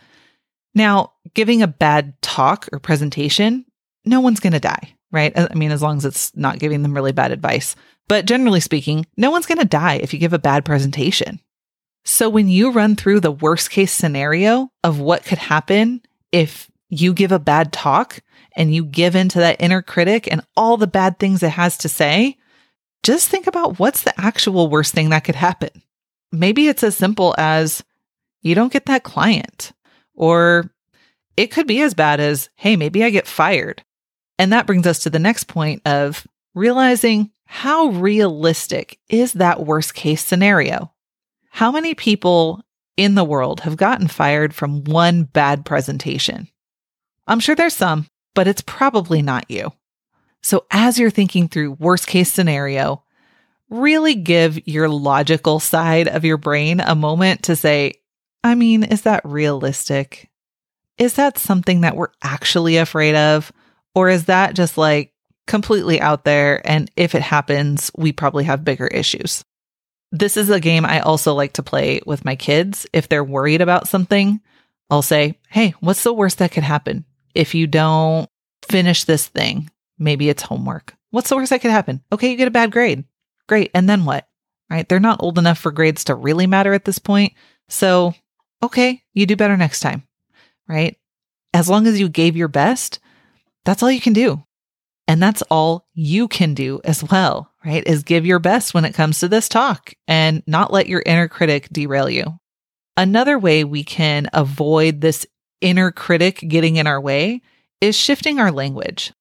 Now, 0.76 1.14
giving 1.34 1.62
a 1.62 1.68
bad 1.68 2.22
talk 2.22 2.68
or 2.72 2.80
presentation, 2.80 3.66
no 4.04 4.20
one's 4.20 4.42
going 4.42 4.54
to 4.54 4.60
die, 4.60 4.94
right? 5.12 5.34
I 5.36 5.54
mean, 5.56 5.72
as 5.72 5.82
long 5.82 5.98
as 5.98 6.06
it's 6.06 6.36
not 6.36 6.60
giving 6.60 6.84
them 6.84 6.94
really 6.94 7.14
bad 7.14 7.32
advice. 7.32 7.76
But 8.08 8.26
generally 8.26 8.60
speaking, 8.60 9.08
no 9.18 9.32
one's 9.32 9.48
going 9.48 9.58
to 9.60 9.66
die 9.66 9.96
if 9.96 10.14
you 10.14 10.20
give 10.20 10.34
a 10.34 10.40
bad 10.40 10.66
presentation. 10.66 11.40
So 12.04 12.30
when 12.30 12.48
you 12.50 12.72
run 12.72 12.96
through 12.96 13.22
the 13.22 13.32
worst 13.32 13.72
case 13.72 13.92
scenario 13.92 14.70
of 14.84 15.00
what 15.00 15.26
could 15.26 15.40
happen 15.40 16.02
if 16.32 16.70
you 16.90 17.14
give 17.14 17.32
a 17.32 17.40
bad 17.40 17.74
talk 17.74 18.22
and 18.56 18.74
you 18.74 18.86
give 18.86 19.16
into 19.16 19.40
that 19.40 19.60
inner 19.60 19.82
critic 19.82 20.28
and 20.32 20.46
all 20.56 20.78
the 20.78 20.86
bad 20.86 21.18
things 21.18 21.42
it 21.42 21.50
has 21.50 21.78
to 21.80 21.90
say, 21.90 22.38
just 23.02 23.28
think 23.28 23.48
about 23.48 23.80
what's 23.80 24.04
the 24.04 24.14
actual 24.20 24.68
worst 24.70 24.94
thing 24.94 25.10
that 25.10 25.24
could 25.24 25.36
happen. 25.36 25.70
Maybe 26.32 26.68
it's 26.68 26.84
as 26.84 26.96
simple 26.96 27.34
as 27.38 27.84
you 28.42 28.54
don't 28.54 28.74
get 28.74 28.86
that 28.86 29.04
client, 29.04 29.72
or 30.16 30.72
it 31.38 31.48
could 31.48 31.68
be 31.68 31.82
as 31.82 31.94
bad 31.94 32.20
as, 32.20 32.50
hey, 32.56 32.76
maybe 32.76 33.04
I 33.04 33.10
get 33.10 33.28
fired. 33.28 33.84
And 34.38 34.52
that 34.52 34.68
brings 34.68 34.88
us 34.88 35.00
to 35.00 35.10
the 35.10 35.20
next 35.20 35.46
point 35.46 35.82
of 35.86 36.26
realizing 36.54 37.32
how 37.46 37.88
realistic 37.88 39.00
is 39.10 39.34
that 39.34 39.66
worst 39.66 39.94
case 39.94 40.24
scenario? 40.24 40.92
How 41.50 41.72
many 41.72 41.94
people 41.94 42.62
in 42.98 43.16
the 43.16 43.24
world 43.24 43.62
have 43.62 43.78
gotten 43.78 44.08
fired 44.08 44.54
from 44.54 44.84
one 44.84 45.24
bad 45.24 45.66
presentation? 45.66 46.50
I'm 47.28 47.40
sure 47.40 47.56
there's 47.56 47.74
some, 47.74 48.08
but 48.34 48.48
it's 48.48 48.62
probably 48.62 49.22
not 49.22 49.50
you. 49.50 49.72
So 50.42 50.66
as 50.70 51.00
you're 51.00 51.10
thinking 51.10 51.48
through 51.48 51.74
worst 51.74 52.08
case 52.08 52.32
scenario, 52.32 53.04
really 53.70 54.16
give 54.16 54.68
your 54.68 54.90
logical 54.90 55.60
side 55.60 56.08
of 56.08 56.24
your 56.24 56.38
brain 56.38 56.80
a 56.80 56.96
moment 56.96 57.44
to 57.44 57.56
say, 57.56 57.94
I 58.46 58.56
mean, 58.56 58.84
is 58.84 59.02
that 59.02 59.26
realistic? 59.26 60.30
Is 60.98 61.16
that 61.16 61.38
something 61.38 61.82
that 61.82 61.98
we're 61.98 62.12
actually 62.24 62.78
afraid 62.78 63.16
of? 63.16 63.52
Or 63.94 64.08
is 64.08 64.26
that 64.26 64.56
just 64.56 64.78
like 64.78 65.14
completely 65.48 66.00
out 66.00 66.24
there? 66.24 66.62
And 66.66 66.90
if 66.96 67.16
it 67.16 67.22
happens, 67.22 67.92
we 67.98 68.14
probably 68.14 68.46
have 68.46 68.64
bigger 68.64 68.88
issues. 68.88 69.44
This 70.12 70.38
is 70.38 70.50
a 70.50 70.62
game 70.62 70.86
I 70.86 71.02
also 71.02 71.34
like 71.34 71.54
to 71.54 71.64
play 71.64 72.00
with 72.06 72.24
my 72.24 72.38
kids. 72.38 72.88
If 72.94 73.10
they're 73.10 73.24
worried 73.24 73.62
about 73.62 73.90
something, 73.90 74.40
I'll 74.90 75.02
say, 75.02 75.40
Hey, 75.50 75.74
what's 75.82 76.04
the 76.04 76.14
worst 76.14 76.38
that 76.38 76.52
could 76.52 76.64
happen? 76.64 77.04
if 77.36 77.54
you 77.54 77.68
don't 77.68 78.28
finish 78.68 79.04
this 79.04 79.28
thing, 79.28 79.70
maybe 80.00 80.30
it's 80.30 80.42
homework. 80.42 80.96
What's 81.12 81.30
the 81.30 81.36
worst 81.36 81.52
that 81.52 81.62
could 81.62 81.72
happen? 81.72 82.02
Okay, 82.12 82.32
you 82.32 82.38
get 82.38 82.48
a 82.48 82.52
bad 82.52 82.72
grade. 82.72 83.04
Great. 83.48 83.70
And 83.76 83.88
then 83.88 84.06
what? 84.06 84.28
Right? 84.70 84.88
They're 84.90 85.00
not 85.00 85.22
old 85.22 85.38
enough 85.38 85.60
for 85.60 85.72
grades 85.72 86.06
to 86.06 86.16
really 86.16 86.48
matter 86.48 86.74
at 86.74 86.86
this 86.86 86.98
point. 86.98 87.34
So, 87.70 88.16
okay, 88.64 89.04
you 89.14 89.26
do 89.26 89.36
better 89.36 89.58
next 89.58 89.80
time. 89.80 90.04
Right? 90.68 90.98
As 91.54 91.70
long 91.70 91.88
as 91.88 92.00
you 92.00 92.10
gave 92.10 92.36
your 92.36 92.48
best, 92.48 93.00
that's 93.64 93.82
all 93.82 93.92
you 93.92 94.02
can 94.02 94.14
do. 94.14 94.44
And 95.08 95.22
that's 95.22 95.44
all 95.44 95.88
you 95.94 96.28
can 96.28 96.54
do 96.56 96.82
as 96.84 97.04
well, 97.04 97.52
right? 97.64 97.86
Is 97.86 98.04
give 98.04 98.26
your 98.26 98.40
best 98.40 98.74
when 98.74 98.86
it 98.86 98.96
comes 98.96 99.20
to 99.20 99.28
this 99.28 99.48
talk 99.48 99.94
and 100.08 100.42
not 100.48 100.74
let 100.74 100.88
your 100.88 101.04
inner 101.06 101.28
critic 101.28 101.68
derail 101.72 102.10
you. 102.10 102.40
Another 102.98 103.38
way 103.38 103.64
we 103.64 103.84
can 103.84 104.28
avoid 104.34 105.02
this 105.02 105.28
inner 105.62 105.92
critic 105.92 106.44
getting 106.48 106.78
in 106.78 106.88
our 106.88 107.00
way 107.00 107.42
is 107.82 107.96
shifting 107.96 108.40
our 108.40 108.52
language. 108.52 109.14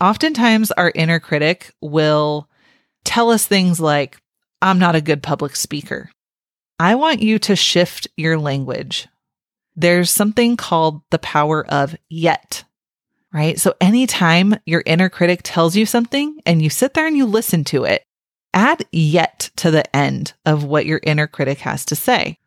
Oftentimes, 0.00 0.70
our 0.72 0.92
inner 0.94 1.18
critic 1.18 1.72
will 1.80 2.48
tell 3.04 3.30
us 3.30 3.46
things 3.46 3.80
like, 3.80 4.18
I'm 4.60 4.78
not 4.78 4.94
a 4.94 5.00
good 5.00 5.22
public 5.22 5.56
speaker. 5.56 6.10
I 6.78 6.96
want 6.96 7.22
you 7.22 7.38
to 7.40 7.56
shift 7.56 8.08
your 8.16 8.38
language. 8.38 9.08
There's 9.76 10.10
something 10.10 10.56
called 10.56 11.02
the 11.10 11.18
power 11.18 11.66
of 11.66 11.96
yet, 12.08 12.64
right? 13.32 13.58
So 13.58 13.74
anytime 13.80 14.56
your 14.66 14.82
inner 14.86 15.08
critic 15.08 15.40
tells 15.42 15.76
you 15.76 15.86
something 15.86 16.40
and 16.46 16.62
you 16.62 16.70
sit 16.70 16.94
there 16.94 17.06
and 17.06 17.16
you 17.16 17.26
listen 17.26 17.64
to 17.64 17.84
it, 17.84 18.04
add 18.52 18.84
yet 18.92 19.50
to 19.56 19.70
the 19.70 19.94
end 19.94 20.34
of 20.46 20.64
what 20.64 20.86
your 20.86 21.00
inner 21.02 21.26
critic 21.26 21.58
has 21.60 21.84
to 21.86 21.96
say. 21.96 22.38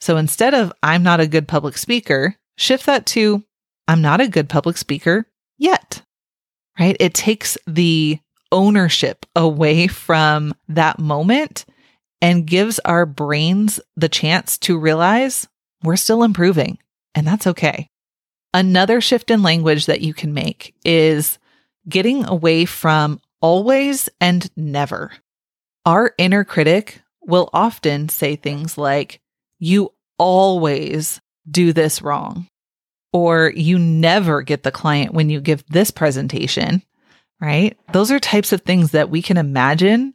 So 0.00 0.16
instead 0.16 0.54
of 0.54 0.72
I'm 0.82 1.02
not 1.02 1.20
a 1.20 1.26
good 1.26 1.48
public 1.48 1.78
speaker, 1.78 2.36
shift 2.56 2.86
that 2.86 3.06
to 3.06 3.42
I'm 3.88 4.02
not 4.02 4.20
a 4.20 4.28
good 4.28 4.48
public 4.48 4.76
speaker 4.76 5.26
yet, 5.58 6.02
right? 6.78 6.96
It 7.00 7.14
takes 7.14 7.56
the 7.66 8.18
ownership 8.52 9.26
away 9.34 9.86
from 9.86 10.54
that 10.68 10.98
moment 10.98 11.64
and 12.20 12.46
gives 12.46 12.78
our 12.80 13.06
brains 13.06 13.80
the 13.96 14.08
chance 14.08 14.58
to 14.58 14.78
realize 14.78 15.46
we're 15.82 15.96
still 15.96 16.22
improving, 16.22 16.78
and 17.14 17.26
that's 17.26 17.46
okay. 17.46 17.88
Another 18.54 19.00
shift 19.00 19.30
in 19.30 19.42
language 19.42 19.86
that 19.86 20.00
you 20.00 20.14
can 20.14 20.32
make 20.32 20.74
is 20.84 21.38
getting 21.88 22.24
away 22.24 22.64
from 22.64 23.20
always 23.40 24.08
and 24.20 24.50
never. 24.56 25.12
Our 25.84 26.14
inner 26.18 26.42
critic 26.42 27.02
will 27.20 27.50
often 27.52 28.08
say 28.08 28.36
things 28.36 28.78
like, 28.78 29.20
You 29.58 29.92
always 30.18 31.20
do 31.48 31.72
this 31.72 32.02
wrong, 32.02 32.48
or 33.12 33.52
you 33.54 33.78
never 33.78 34.42
get 34.42 34.62
the 34.62 34.72
client 34.72 35.12
when 35.12 35.30
you 35.30 35.40
give 35.40 35.64
this 35.68 35.90
presentation, 35.90 36.82
right? 37.40 37.76
Those 37.92 38.10
are 38.10 38.18
types 38.18 38.52
of 38.52 38.62
things 38.62 38.92
that 38.92 39.10
we 39.10 39.22
can 39.22 39.36
imagine 39.36 40.14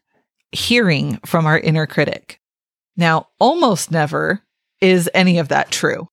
hearing 0.51 1.17
from 1.25 1.45
our 1.45 1.57
inner 1.57 1.85
critic. 1.85 2.39
Now, 2.97 3.27
almost 3.39 3.91
never 3.91 4.41
is 4.81 5.09
any 5.13 5.37
of 5.37 5.49
that 5.49 5.71
true. 5.71 6.09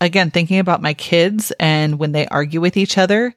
Again, 0.00 0.30
thinking 0.30 0.58
about 0.58 0.82
my 0.82 0.94
kids 0.94 1.52
and 1.58 1.98
when 1.98 2.12
they 2.12 2.26
argue 2.26 2.60
with 2.60 2.76
each 2.76 2.98
other, 2.98 3.34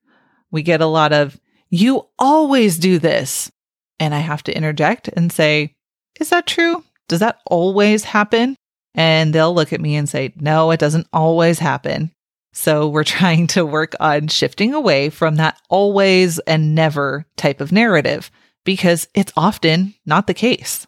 we 0.52 0.62
get 0.62 0.82
a 0.82 0.86
lot 0.86 1.14
of, 1.14 1.40
you 1.70 2.08
always 2.20 2.78
do 2.78 3.00
this. 3.00 3.52
And 4.00 4.14
I 4.14 4.20
have 4.20 4.44
to 4.44 4.56
interject 4.56 5.08
and 5.08 5.32
say, 5.32 5.76
is 6.20 6.30
that 6.30 6.46
true? 6.46 6.84
Does 7.08 7.20
that 7.20 7.40
always 7.46 8.04
happen? 8.04 8.56
And 8.94 9.34
they'll 9.34 9.54
look 9.54 9.74
at 9.74 9.82
me 9.82 9.96
and 9.96 10.10
say, 10.10 10.34
no, 10.36 10.72
it 10.72 10.80
doesn't 10.80 11.08
always 11.14 11.60
happen. 11.60 12.12
So 12.54 12.88
we're 12.88 13.04
trying 13.06 13.48
to 13.48 13.66
work 13.66 13.94
on 14.00 14.28
shifting 14.28 14.74
away 14.74 15.10
from 15.10 15.36
that 15.36 15.60
always 15.70 16.40
and 16.40 16.76
never 16.76 17.26
type 17.38 17.62
of 17.62 17.72
narrative 17.72 18.32
because 18.68 19.08
it's 19.14 19.32
often 19.38 19.94
not 20.06 20.28
the 20.28 20.34
case. 20.34 20.86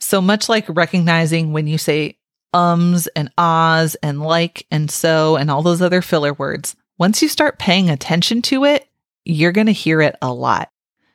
So 0.00 0.20
much 0.20 0.48
like 0.48 0.64
recognizing 0.68 1.52
when 1.52 1.68
you 1.68 1.78
say 1.78 2.18
ums 2.52 3.06
and 3.14 3.30
ahs 3.38 3.94
and 4.02 4.20
like 4.20 4.66
and 4.72 4.90
so 4.90 5.36
and 5.36 5.48
all 5.48 5.62
those 5.62 5.80
other 5.80 6.02
filler 6.02 6.32
words, 6.32 6.74
once 6.98 7.22
you 7.22 7.28
start 7.28 7.60
paying 7.60 7.88
attention 7.88 8.42
to 8.42 8.64
it, 8.64 8.88
you're 9.24 9.52
going 9.52 9.68
to 9.68 9.72
hear 9.72 10.02
it 10.02 10.16
a 10.20 10.32
lot. 10.32 10.68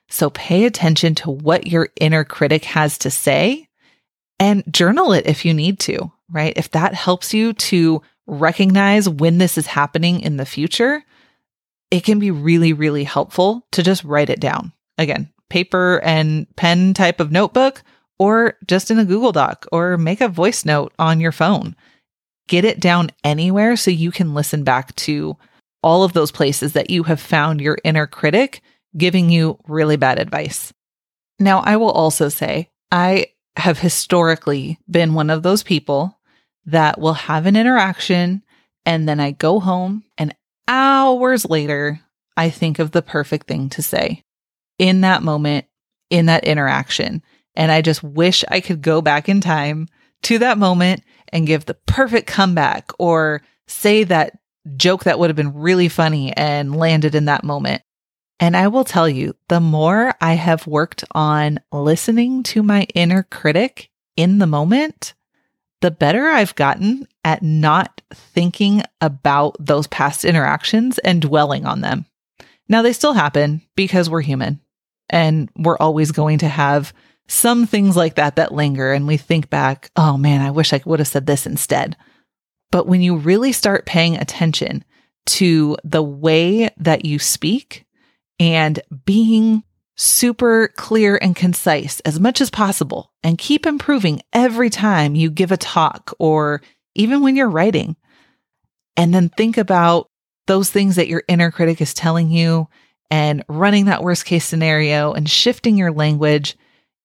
So 0.07 0.29
pay 0.29 0.63
attention 0.63 1.13
to 1.15 1.29
what 1.29 1.67
your 1.67 1.89
inner 1.99 2.23
critic 2.23 2.63
has 2.63 2.97
to 2.99 3.11
say 3.11 3.67
and 4.39 4.63
journal 4.71 5.11
it 5.11 5.27
if 5.27 5.43
you 5.43 5.53
need 5.53 5.77
to, 5.81 6.09
right? 6.31 6.53
If 6.55 6.71
that 6.71 6.93
helps 6.93 7.33
you 7.33 7.51
to 7.51 8.01
recognize 8.27 9.09
when 9.09 9.39
this 9.39 9.57
is 9.57 9.67
happening 9.67 10.21
in 10.21 10.37
the 10.37 10.45
future, 10.45 11.03
it 11.91 12.05
can 12.05 12.17
be 12.17 12.31
really, 12.31 12.71
really 12.71 13.03
helpful 13.03 13.67
to 13.73 13.83
just 13.83 14.05
write 14.05 14.29
it 14.29 14.39
down. 14.39 14.71
Again, 14.97 15.33
paper 15.49 15.99
and 16.03 16.47
pen 16.55 16.93
type 16.93 17.19
of 17.19 17.31
notebook 17.31 17.83
or 18.19 18.57
just 18.65 18.91
in 18.91 18.99
a 18.99 19.05
Google 19.05 19.31
Doc 19.31 19.65
or 19.71 19.97
make 19.97 20.21
a 20.21 20.27
voice 20.27 20.65
note 20.65 20.93
on 20.97 21.19
your 21.19 21.31
phone. 21.31 21.75
Get 22.47 22.65
it 22.65 22.79
down 22.79 23.11
anywhere 23.23 23.75
so 23.75 23.91
you 23.91 24.11
can 24.11 24.33
listen 24.33 24.63
back 24.63 24.95
to 24.97 25.37
all 25.83 26.03
of 26.03 26.13
those 26.13 26.31
places 26.31 26.73
that 26.73 26.89
you 26.89 27.03
have 27.03 27.19
found 27.19 27.61
your 27.61 27.77
inner 27.83 28.07
critic 28.07 28.61
giving 28.95 29.29
you 29.29 29.59
really 29.67 29.97
bad 29.97 30.19
advice. 30.19 30.73
Now, 31.39 31.59
I 31.59 31.77
will 31.77 31.91
also 31.91 32.29
say, 32.29 32.69
I 32.91 33.27
have 33.57 33.79
historically 33.79 34.79
been 34.89 35.13
one 35.13 35.29
of 35.29 35.43
those 35.43 35.61
people 35.61 36.19
that 36.65 36.99
will 36.99 37.13
have 37.13 37.45
an 37.45 37.55
interaction 37.55 38.43
and 38.85 39.07
then 39.07 39.19
I 39.19 39.31
go 39.31 39.59
home 39.59 40.03
and 40.17 40.33
hours 40.67 41.45
later, 41.45 41.99
I 42.35 42.49
think 42.49 42.79
of 42.79 42.91
the 42.91 43.01
perfect 43.01 43.47
thing 43.47 43.69
to 43.69 43.81
say 43.81 44.23
in 44.79 45.01
that 45.01 45.23
moment, 45.23 45.65
in 46.09 46.27
that 46.27 46.43
interaction. 46.43 47.21
And 47.55 47.71
I 47.71 47.81
just 47.81 48.03
wish 48.03 48.43
I 48.49 48.59
could 48.59 48.81
go 48.81 49.01
back 49.01 49.27
in 49.27 49.41
time 49.41 49.87
to 50.23 50.39
that 50.39 50.57
moment 50.57 51.03
and 51.29 51.47
give 51.47 51.65
the 51.65 51.73
perfect 51.73 52.27
comeback 52.27 52.91
or 52.99 53.41
say 53.67 54.03
that 54.05 54.37
joke 54.75 55.03
that 55.03 55.19
would 55.19 55.29
have 55.29 55.35
been 55.35 55.53
really 55.53 55.89
funny 55.89 56.33
and 56.35 56.75
landed 56.75 57.15
in 57.15 57.25
that 57.25 57.43
moment. 57.43 57.81
And 58.39 58.55
I 58.55 58.67
will 58.67 58.83
tell 58.83 59.09
you, 59.09 59.35
the 59.47 59.59
more 59.59 60.13
I 60.21 60.33
have 60.33 60.67
worked 60.67 61.03
on 61.11 61.59
listening 61.71 62.43
to 62.43 62.61
my 62.61 62.83
inner 62.93 63.23
critic 63.23 63.89
in 64.15 64.37
the 64.37 64.47
moment, 64.47 65.15
the 65.81 65.91
better 65.91 66.27
I've 66.27 66.55
gotten 66.55 67.07
at 67.23 67.41
not 67.41 68.01
thinking 68.13 68.83
about 69.01 69.55
those 69.59 69.87
past 69.87 70.23
interactions 70.23 70.99
and 70.99 71.21
dwelling 71.21 71.65
on 71.65 71.81
them. 71.81 72.05
Now, 72.69 72.81
they 72.81 72.93
still 72.93 73.13
happen 73.13 73.61
because 73.75 74.09
we're 74.09 74.21
human 74.21 74.59
and 75.09 75.49
we're 75.55 75.77
always 75.77 76.11
going 76.11 76.39
to 76.39 76.47
have 76.47 76.93
some 77.27 77.65
things 77.65 77.95
like 77.95 78.15
that 78.15 78.37
that 78.37 78.53
linger 78.53 78.93
and 78.93 79.07
we 79.07 79.17
think 79.17 79.49
back, 79.49 79.91
oh 79.95 80.17
man, 80.17 80.41
I 80.41 80.51
wish 80.51 80.73
I 80.73 80.81
would 80.85 80.99
have 80.99 81.07
said 81.07 81.25
this 81.25 81.45
instead. 81.45 81.97
But 82.71 82.87
when 82.87 83.01
you 83.01 83.17
really 83.17 83.51
start 83.51 83.85
paying 83.85 84.15
attention 84.15 84.83
to 85.27 85.77
the 85.83 86.03
way 86.03 86.69
that 86.77 87.05
you 87.05 87.19
speak 87.19 87.85
and 88.39 88.79
being 89.05 89.63
super 89.95 90.69
clear 90.75 91.17
and 91.21 91.35
concise 91.35 91.99
as 92.01 92.19
much 92.19 92.39
as 92.39 92.49
possible 92.49 93.11
and 93.23 93.37
keep 93.37 93.65
improving 93.65 94.21
every 94.31 94.69
time 94.69 95.15
you 95.15 95.29
give 95.29 95.51
a 95.51 95.57
talk 95.57 96.13
or 96.19 96.61
even 96.95 97.21
when 97.21 97.35
you're 97.35 97.49
writing. 97.49 97.95
And 98.95 99.13
then 99.13 99.29
think 99.29 99.57
about 99.57 100.09
those 100.45 100.71
things 100.71 100.95
that 100.95 101.07
your 101.07 101.23
inner 101.27 101.51
critic 101.51 101.81
is 101.81 101.93
telling 101.93 102.29
you 102.29 102.67
and 103.09 103.43
running 103.47 103.85
that 103.85 104.03
worst 104.03 104.25
case 104.25 104.45
scenario 104.45 105.13
and 105.13 105.29
shifting 105.29 105.77
your 105.77 105.91
language, 105.91 106.57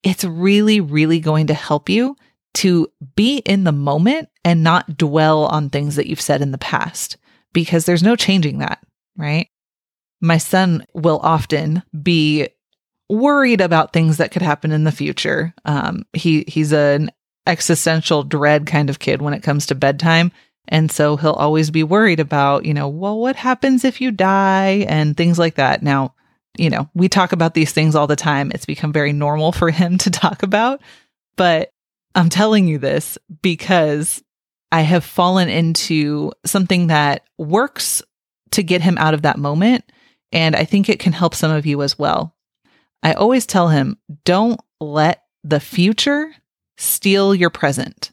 it's 0.03 0.25
really, 0.25 0.81
really 0.81 1.21
going 1.21 1.47
to 1.49 1.55
help 1.55 1.89
you 1.89 2.17
to 2.55 2.89
be 3.17 3.39
in 3.39 3.65
the 3.65 3.73
moment 3.73 4.29
and 4.45 4.63
not 4.63 4.97
dwell 4.97 5.47
on 5.47 5.71
things 5.71 5.97
that 5.97 6.07
you've 6.07 6.21
said 6.21 6.43
in 6.43 6.51
the 6.53 6.59
past 6.59 7.17
because 7.53 7.87
there's 7.87 8.03
no 8.03 8.17
changing 8.17 8.59
that, 8.59 8.85
right? 9.17 9.49
My 10.21 10.39
son 10.39 10.85
will 10.95 11.21
often 11.23 11.83
be 12.03 12.49
worried 13.09 13.61
about 13.61 13.93
things 13.93 14.19
that 14.19 14.33
could 14.33 14.43
happen 14.43 14.73
in 14.73 14.85
the 14.85 14.93
future. 14.93 15.55
Um, 15.65 16.05
he 16.13 16.45
he's 16.47 16.73
an 16.73 17.11
existential 17.47 18.23
dread 18.23 18.67
kind 18.67 18.89
of 18.89 18.99
kid 18.99 19.21
when 19.21 19.35
it 19.35 19.43
comes 19.43 19.67
to 19.67 19.75
bedtime. 19.75 20.33
And 20.69 20.91
so 20.91 21.17
he'll 21.17 21.33
always 21.33 21.71
be 21.71 21.83
worried 21.83 22.21
about, 22.21 22.65
you 22.65 22.75
know, 22.75 22.89
well, 22.89 23.19
what 23.19 23.37
happens 23.37 23.85
if 23.85 24.01
you 24.01 24.11
die 24.11 24.87
and 24.89 25.17
things 25.17 25.39
like 25.39 25.57
that. 25.57 25.83
Now, 25.83 26.15
you 26.57 26.71
know, 26.71 26.89
we 26.95 27.09
talk 27.09 27.33
about 27.33 27.55
these 27.55 27.73
things 27.73 27.95
all 27.95 28.07
the 28.07 28.17
time. 28.17 28.51
It's 28.53 28.67
become 28.67 28.93
very 28.93 29.13
normal 29.13 29.53
for 29.53 29.71
him 29.71 29.99
to 29.99 30.11
talk 30.11 30.43
about. 30.43 30.81
But 31.37 31.71
I'm 32.15 32.29
telling 32.29 32.69
you 32.69 32.79
this 32.79 33.19
because 33.41 34.23
I 34.71 34.83
have 34.83 35.05
fallen 35.05 35.49
into 35.49 36.33
something 36.45 36.89
that 36.89 37.25
works 37.39 38.03
to 38.53 38.63
get 38.63 38.83
him 38.83 38.99
out 38.99 39.15
of 39.15 39.23
that 39.23 39.39
moment. 39.39 39.85
And 40.31 40.55
I 40.57 40.65
think 40.65 40.89
it 40.89 40.99
can 40.99 41.13
help 41.13 41.35
some 41.35 41.51
of 41.51 41.67
you 41.67 41.83
as 41.83 41.99
well. 41.99 42.35
I 43.03 43.15
always 43.15 43.47
tell 43.47 43.69
him, 43.69 43.99
don't 44.25 44.61
let 44.81 45.25
the 45.43 45.61
future 45.61 46.33
steal 46.79 47.35
your 47.35 47.51
present. 47.51 48.13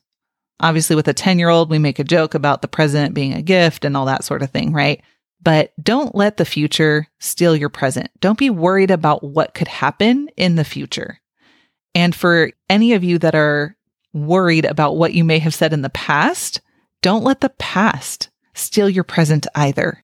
Obviously, 0.60 0.96
with 0.96 1.08
a 1.08 1.14
10 1.14 1.40
year 1.40 1.50
old, 1.50 1.70
we 1.70 1.80
make 1.80 2.00
a 2.00 2.04
joke 2.04 2.34
about 2.34 2.62
the 2.62 2.68
present 2.68 3.14
being 3.14 3.34
a 3.34 3.42
gift 3.42 3.86
and 3.86 3.96
all 3.96 4.06
that 4.06 4.24
sort 4.24 4.42
of 4.42 4.52
thing, 4.52 4.74
right? 4.74 5.02
But 5.42 5.72
don't 5.82 6.16
let 6.16 6.38
the 6.38 6.46
future 6.46 7.08
steal 7.20 7.56
your 7.56 7.70
present. 7.70 8.10
Don't 8.20 8.38
be 8.38 8.50
worried 8.50 8.92
about 8.92 9.24
what 9.24 9.54
could 9.54 9.70
happen 9.70 10.30
in 10.36 10.56
the 10.56 10.66
future. 10.66 11.22
And 11.96 12.14
for 12.14 12.52
any 12.70 12.94
of 12.94 13.04
you 13.04 13.18
that 13.20 13.36
are 13.36 13.78
worried 14.14 14.66
about 14.66 14.98
what 14.98 15.14
you 15.14 15.24
may 15.24 15.40
have 15.40 15.56
said 15.56 15.72
in 15.72 15.82
the 15.82 15.90
past, 15.90 16.62
don't 17.02 17.24
let 17.24 17.40
the 17.40 17.50
past 17.50 18.30
steal 18.54 18.90
your 18.90 19.06
present 19.06 19.48
either. 19.56 20.04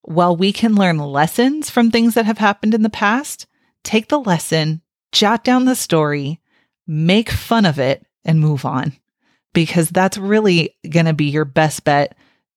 While 0.00 0.36
we 0.36 0.52
can 0.52 0.74
learn 0.74 0.98
lessons 0.98 1.68
from 1.68 1.90
things 1.90 2.14
that 2.14 2.24
have 2.24 2.38
happened 2.38 2.74
in 2.74 2.82
the 2.82 2.90
past, 2.90 3.46
take 3.84 4.08
the 4.08 4.18
lesson, 4.18 4.80
jot 5.12 5.44
down 5.44 5.66
the 5.66 5.76
story, 5.76 6.40
make 6.86 7.28
fun 7.28 7.66
of 7.66 7.78
it, 7.78 8.06
and 8.24 8.40
move 8.40 8.64
on 8.64 8.94
because 9.52 9.88
that's 9.90 10.18
really 10.18 10.76
going 10.88 11.06
to 11.06 11.12
be 11.12 11.26
your 11.26 11.44
best 11.44 11.84
bet 11.84 12.16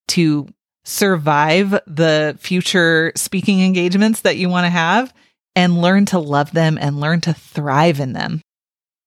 to 0.10 0.48
survive 0.84 1.72
the 1.88 2.38
future 2.40 3.12
speaking 3.16 3.62
engagements 3.62 4.22
that 4.22 4.38
you 4.38 4.50
want 4.50 4.66
to 4.66 4.70
have 4.70 5.14
and 5.56 5.82
learn 5.82 6.06
to 6.06 6.20
love 6.20 6.52
them 6.52 6.78
and 6.80 7.00
learn 7.00 7.22
to 7.22 7.34
thrive 7.34 8.00
in 8.00 8.14
them. 8.14 8.42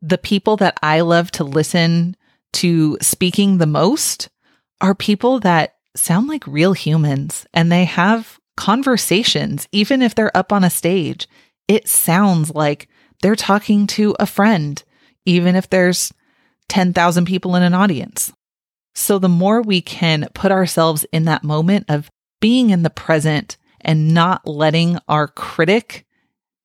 The 0.03 0.19
people 0.19 0.57
that 0.57 0.79
I 0.83 1.01
love 1.01 1.31
to 1.33 1.45
listen 1.45 2.17
to 2.55 2.99
speaking 3.01 3.59
the 3.59 3.67
most 3.67 4.29
are 4.81 4.95
people 4.95 5.41
that 5.41 5.77
sound 5.95 6.29
like 6.29 6.47
real 6.47 6.73
humans 6.73 7.47
and 7.53 7.71
they 7.71 7.85
have 7.85 8.39
conversations, 8.57 9.69
even 9.73 10.03
if 10.03 10.15
they're 10.15 10.37
up 10.37 10.53
on 10.53 10.65
a 10.65 10.71
stage. 10.71 11.29
It 11.69 11.87
sounds 11.87 12.55
like 12.55 12.89
they're 13.23 13.37
talking 13.37 13.87
to 13.89 14.17
a 14.19 14.27
friend, 14.27 14.83
even 15.27 15.55
if 15.55 15.69
there's 15.69 16.13
10,000 16.69 17.25
people 17.25 17.57
in 17.57 17.63
an 17.63 17.75
audience. 17.75 18.33
So 18.95 19.19
the 19.19 19.29
more 19.29 19.63
we 19.63 19.81
can 19.81 20.29
put 20.35 20.53
ourselves 20.53 21.07
in 21.13 21.25
that 21.25 21.45
moment 21.45 21.87
of 21.89 22.11
being 22.41 22.71
in 22.71 22.83
the 22.83 22.91
present 22.91 23.57
and 23.81 24.13
not 24.13 24.47
letting 24.47 24.99
our 25.09 25.29
critic 25.29 26.05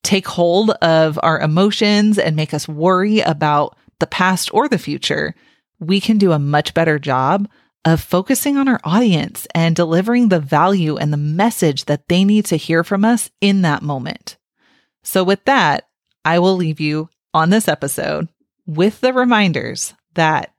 take 0.03 0.27
hold 0.27 0.71
of 0.81 1.19
our 1.23 1.39
emotions 1.39 2.17
and 2.17 2.35
make 2.35 2.53
us 2.53 2.67
worry 2.67 3.19
about 3.19 3.77
the 3.99 4.07
past 4.07 4.53
or 4.53 4.67
the 4.67 4.77
future, 4.77 5.35
we 5.79 5.99
can 5.99 6.17
do 6.17 6.31
a 6.31 6.39
much 6.39 6.73
better 6.73 6.99
job 6.99 7.47
of 7.85 8.01
focusing 8.01 8.57
on 8.57 8.67
our 8.67 8.79
audience 8.83 9.47
and 9.53 9.75
delivering 9.75 10.29
the 10.29 10.39
value 10.39 10.97
and 10.97 11.11
the 11.11 11.17
message 11.17 11.85
that 11.85 12.07
they 12.07 12.23
need 12.23 12.45
to 12.45 12.55
hear 12.55 12.83
from 12.83 13.03
us 13.03 13.29
in 13.41 13.61
that 13.61 13.81
moment. 13.81 14.37
So, 15.03 15.23
with 15.23 15.43
that, 15.45 15.87
I 16.23 16.39
will 16.39 16.55
leave 16.55 16.79
you 16.79 17.09
on 17.33 17.49
this 17.49 17.67
episode 17.67 18.29
with 18.65 19.01
the 19.01 19.13
reminders 19.13 19.93
that 20.13 20.53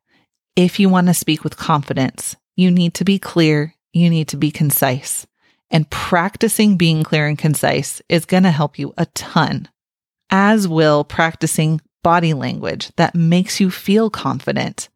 if 0.56 0.78
you 0.78 0.88
want 0.88 1.08
to 1.08 1.14
speak 1.14 1.42
with 1.42 1.56
confidence, 1.56 2.36
you 2.56 2.70
need 2.70 2.94
to 2.94 3.04
be 3.04 3.18
clear, 3.18 3.74
you 3.92 4.10
need 4.10 4.28
to 4.28 4.36
be 4.36 4.50
concise. 4.50 5.26
And 5.70 5.90
practicing 5.90 6.76
being 6.76 7.02
clear 7.02 7.26
and 7.26 7.38
concise 7.38 8.00
is 8.08 8.26
going 8.26 8.44
to 8.44 8.50
help 8.50 8.78
you 8.78 8.94
a 8.96 9.06
ton, 9.06 9.68
as 10.30 10.68
will 10.68 11.02
practicing 11.04 11.80
body 12.02 12.34
language 12.34 12.92
that 12.96 13.14
makes 13.14 13.60
you 13.60 13.70
feel 13.70 14.10
confident 14.10 14.88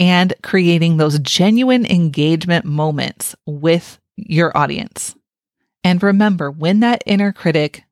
and 0.00 0.32
creating 0.42 0.96
those 0.96 1.18
genuine 1.18 1.84
engagement 1.84 2.64
moments 2.64 3.34
with 3.46 3.98
your 4.16 4.56
audience. 4.56 5.14
And 5.84 6.02
remember, 6.02 6.50
when 6.50 6.80
that 6.80 7.02
inner 7.04 7.32
critic 7.32 7.84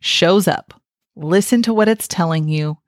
shows 0.00 0.46
up, 0.46 0.80
listen 1.14 1.62
to 1.62 1.72
what 1.72 1.88
it's 1.88 2.08
telling 2.08 2.48
you, 2.48 2.78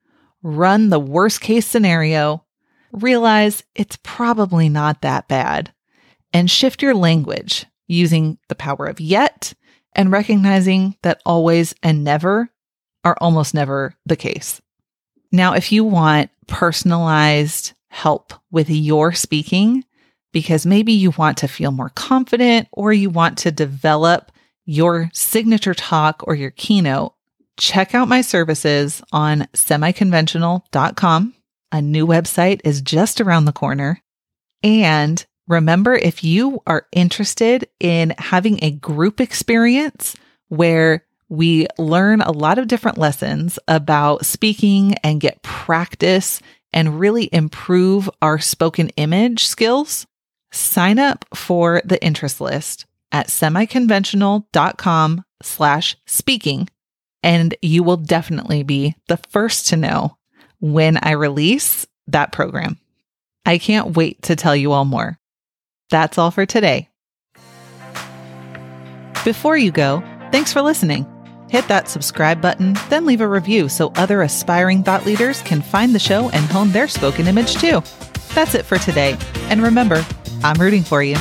run 0.43 0.89
the 0.89 1.01
worst 1.01 1.41
case 1.41 1.67
scenario, 1.67 2.45
realize 2.93 3.63
it's 3.75 3.99
probably 4.03 4.69
not 4.69 5.03
that 5.03 5.29
bad, 5.29 5.73
and 6.33 6.51
shift 6.51 6.83
your 6.83 6.95
language 6.95 7.67
using 7.87 8.39
the 8.49 8.55
power 8.55 8.87
of 8.87 9.01
yet 9.01 9.55
and 9.95 10.13
recognizing 10.13 10.97
that 11.03 11.21
always 11.25 11.75
and 11.83 12.05
never 12.05 12.51
are 13.05 13.17
almost 13.21 13.55
never 13.55 13.95
the 14.07 14.17
case. 14.17 14.61
Now, 15.33 15.55
if 15.55 15.73
you 15.73 15.85
want 15.85 16.31
personalized 16.47 17.73
help 17.89 18.33
with 18.51 18.71
your 18.71 19.13
speaking, 19.13 19.85
because 20.33 20.67
maybe 20.67 20.93
you 20.93 21.11
want 21.13 21.39
to 21.39 21.49
feel 21.49 21.71
more 21.71 21.91
confident 21.91 22.69
or 22.73 22.93
you 22.93 23.11
want 23.11 23.39
to 23.39 23.51
develop 23.51 24.31
your 24.65 25.11
signature 25.15 25.75
talk 25.75 26.23
or 26.27 26.35
your 26.35 26.51
keynote, 26.51 27.15
check 27.59 27.95
out 27.95 28.09
my 28.09 28.23
services 28.23 29.03
on 29.13 29.41
semiconventional.com. 29.53 31.35
A 31.71 31.83
new 31.83 32.07
website 32.07 32.61
is 32.65 32.81
just 32.81 33.21
around 33.21 33.45
the 33.45 33.53
corner. 33.53 34.01
And 34.63 35.25
remember, 35.47 35.95
if 35.95 36.25
you 36.25 36.63
are 36.67 36.87
interested 36.93 37.69
in 37.79 38.15
having 38.17 38.59
a 38.63 38.71
group 38.71 39.21
experience 39.21 40.17
where 40.49 41.05
we 41.29 41.67
learn 41.77 42.23
a 42.23 42.33
lot 42.33 42.59
of 42.59 42.69
different 42.69 42.97
lessons 42.97 43.59
about 43.69 44.25
speaking 44.25 44.95
and 45.05 45.21
get 45.21 45.43
practice 45.43 46.41
and 46.73 46.99
really 46.99 47.29
improve 47.33 48.09
our 48.23 48.39
spoken 48.39 48.89
image 48.91 49.45
skills, 49.45 50.07
sign 50.51 50.99
up 50.99 51.27
for 51.35 51.83
the 51.85 52.03
interest 52.03 52.41
list 52.41 52.87
at 53.13 53.29
semiconventional.com 53.29 55.25
slash 55.43 55.97
speaking, 56.07 56.69
and 57.23 57.55
you 57.63 57.83
will 57.83 57.97
definitely 57.97 58.63
be 58.63 58.95
the 59.09 59.19
first 59.31 59.69
to 59.69 59.77
know 59.77 60.17
when 60.61 60.99
I 61.03 61.13
release 61.13 61.87
that 62.09 62.33
program. 62.33 62.79
I 63.45 63.59
can't 63.59 63.97
wait 63.97 64.23
to 64.23 64.37
tell 64.37 64.55
you 64.55 64.73
all 64.73 64.85
more. 64.85 65.19
That's 65.91 66.19
all 66.19 66.31
for 66.31 66.47
today. 66.47 66.89
Before 69.25 69.57
you 69.57 69.71
go, 69.71 70.03
thanks 70.33 70.53
for 70.53 70.63
listening. 70.63 71.07
Hit 71.51 71.67
that 71.69 71.89
subscribe 71.89 72.43
button, 72.43 72.77
then 72.91 73.07
leave 73.07 73.23
a 73.23 73.29
review 73.29 73.69
so 73.69 73.93
other 73.97 74.23
aspiring 74.23 74.83
thought 74.83 75.07
leaders 75.07 75.41
can 75.43 75.63
find 75.63 75.95
the 75.95 75.99
show 75.99 76.29
and 76.31 76.45
hone 76.47 76.71
their 76.73 76.89
spoken 76.89 77.27
image 77.27 77.55
too. 77.57 77.83
That's 78.35 78.55
it 78.55 78.67
for 78.67 78.79
today. 78.79 79.17
And 79.49 79.63
remember, 79.63 80.05
I'm 80.43 80.61
rooting 80.61 80.83
for 80.83 81.03
you. 81.03 81.17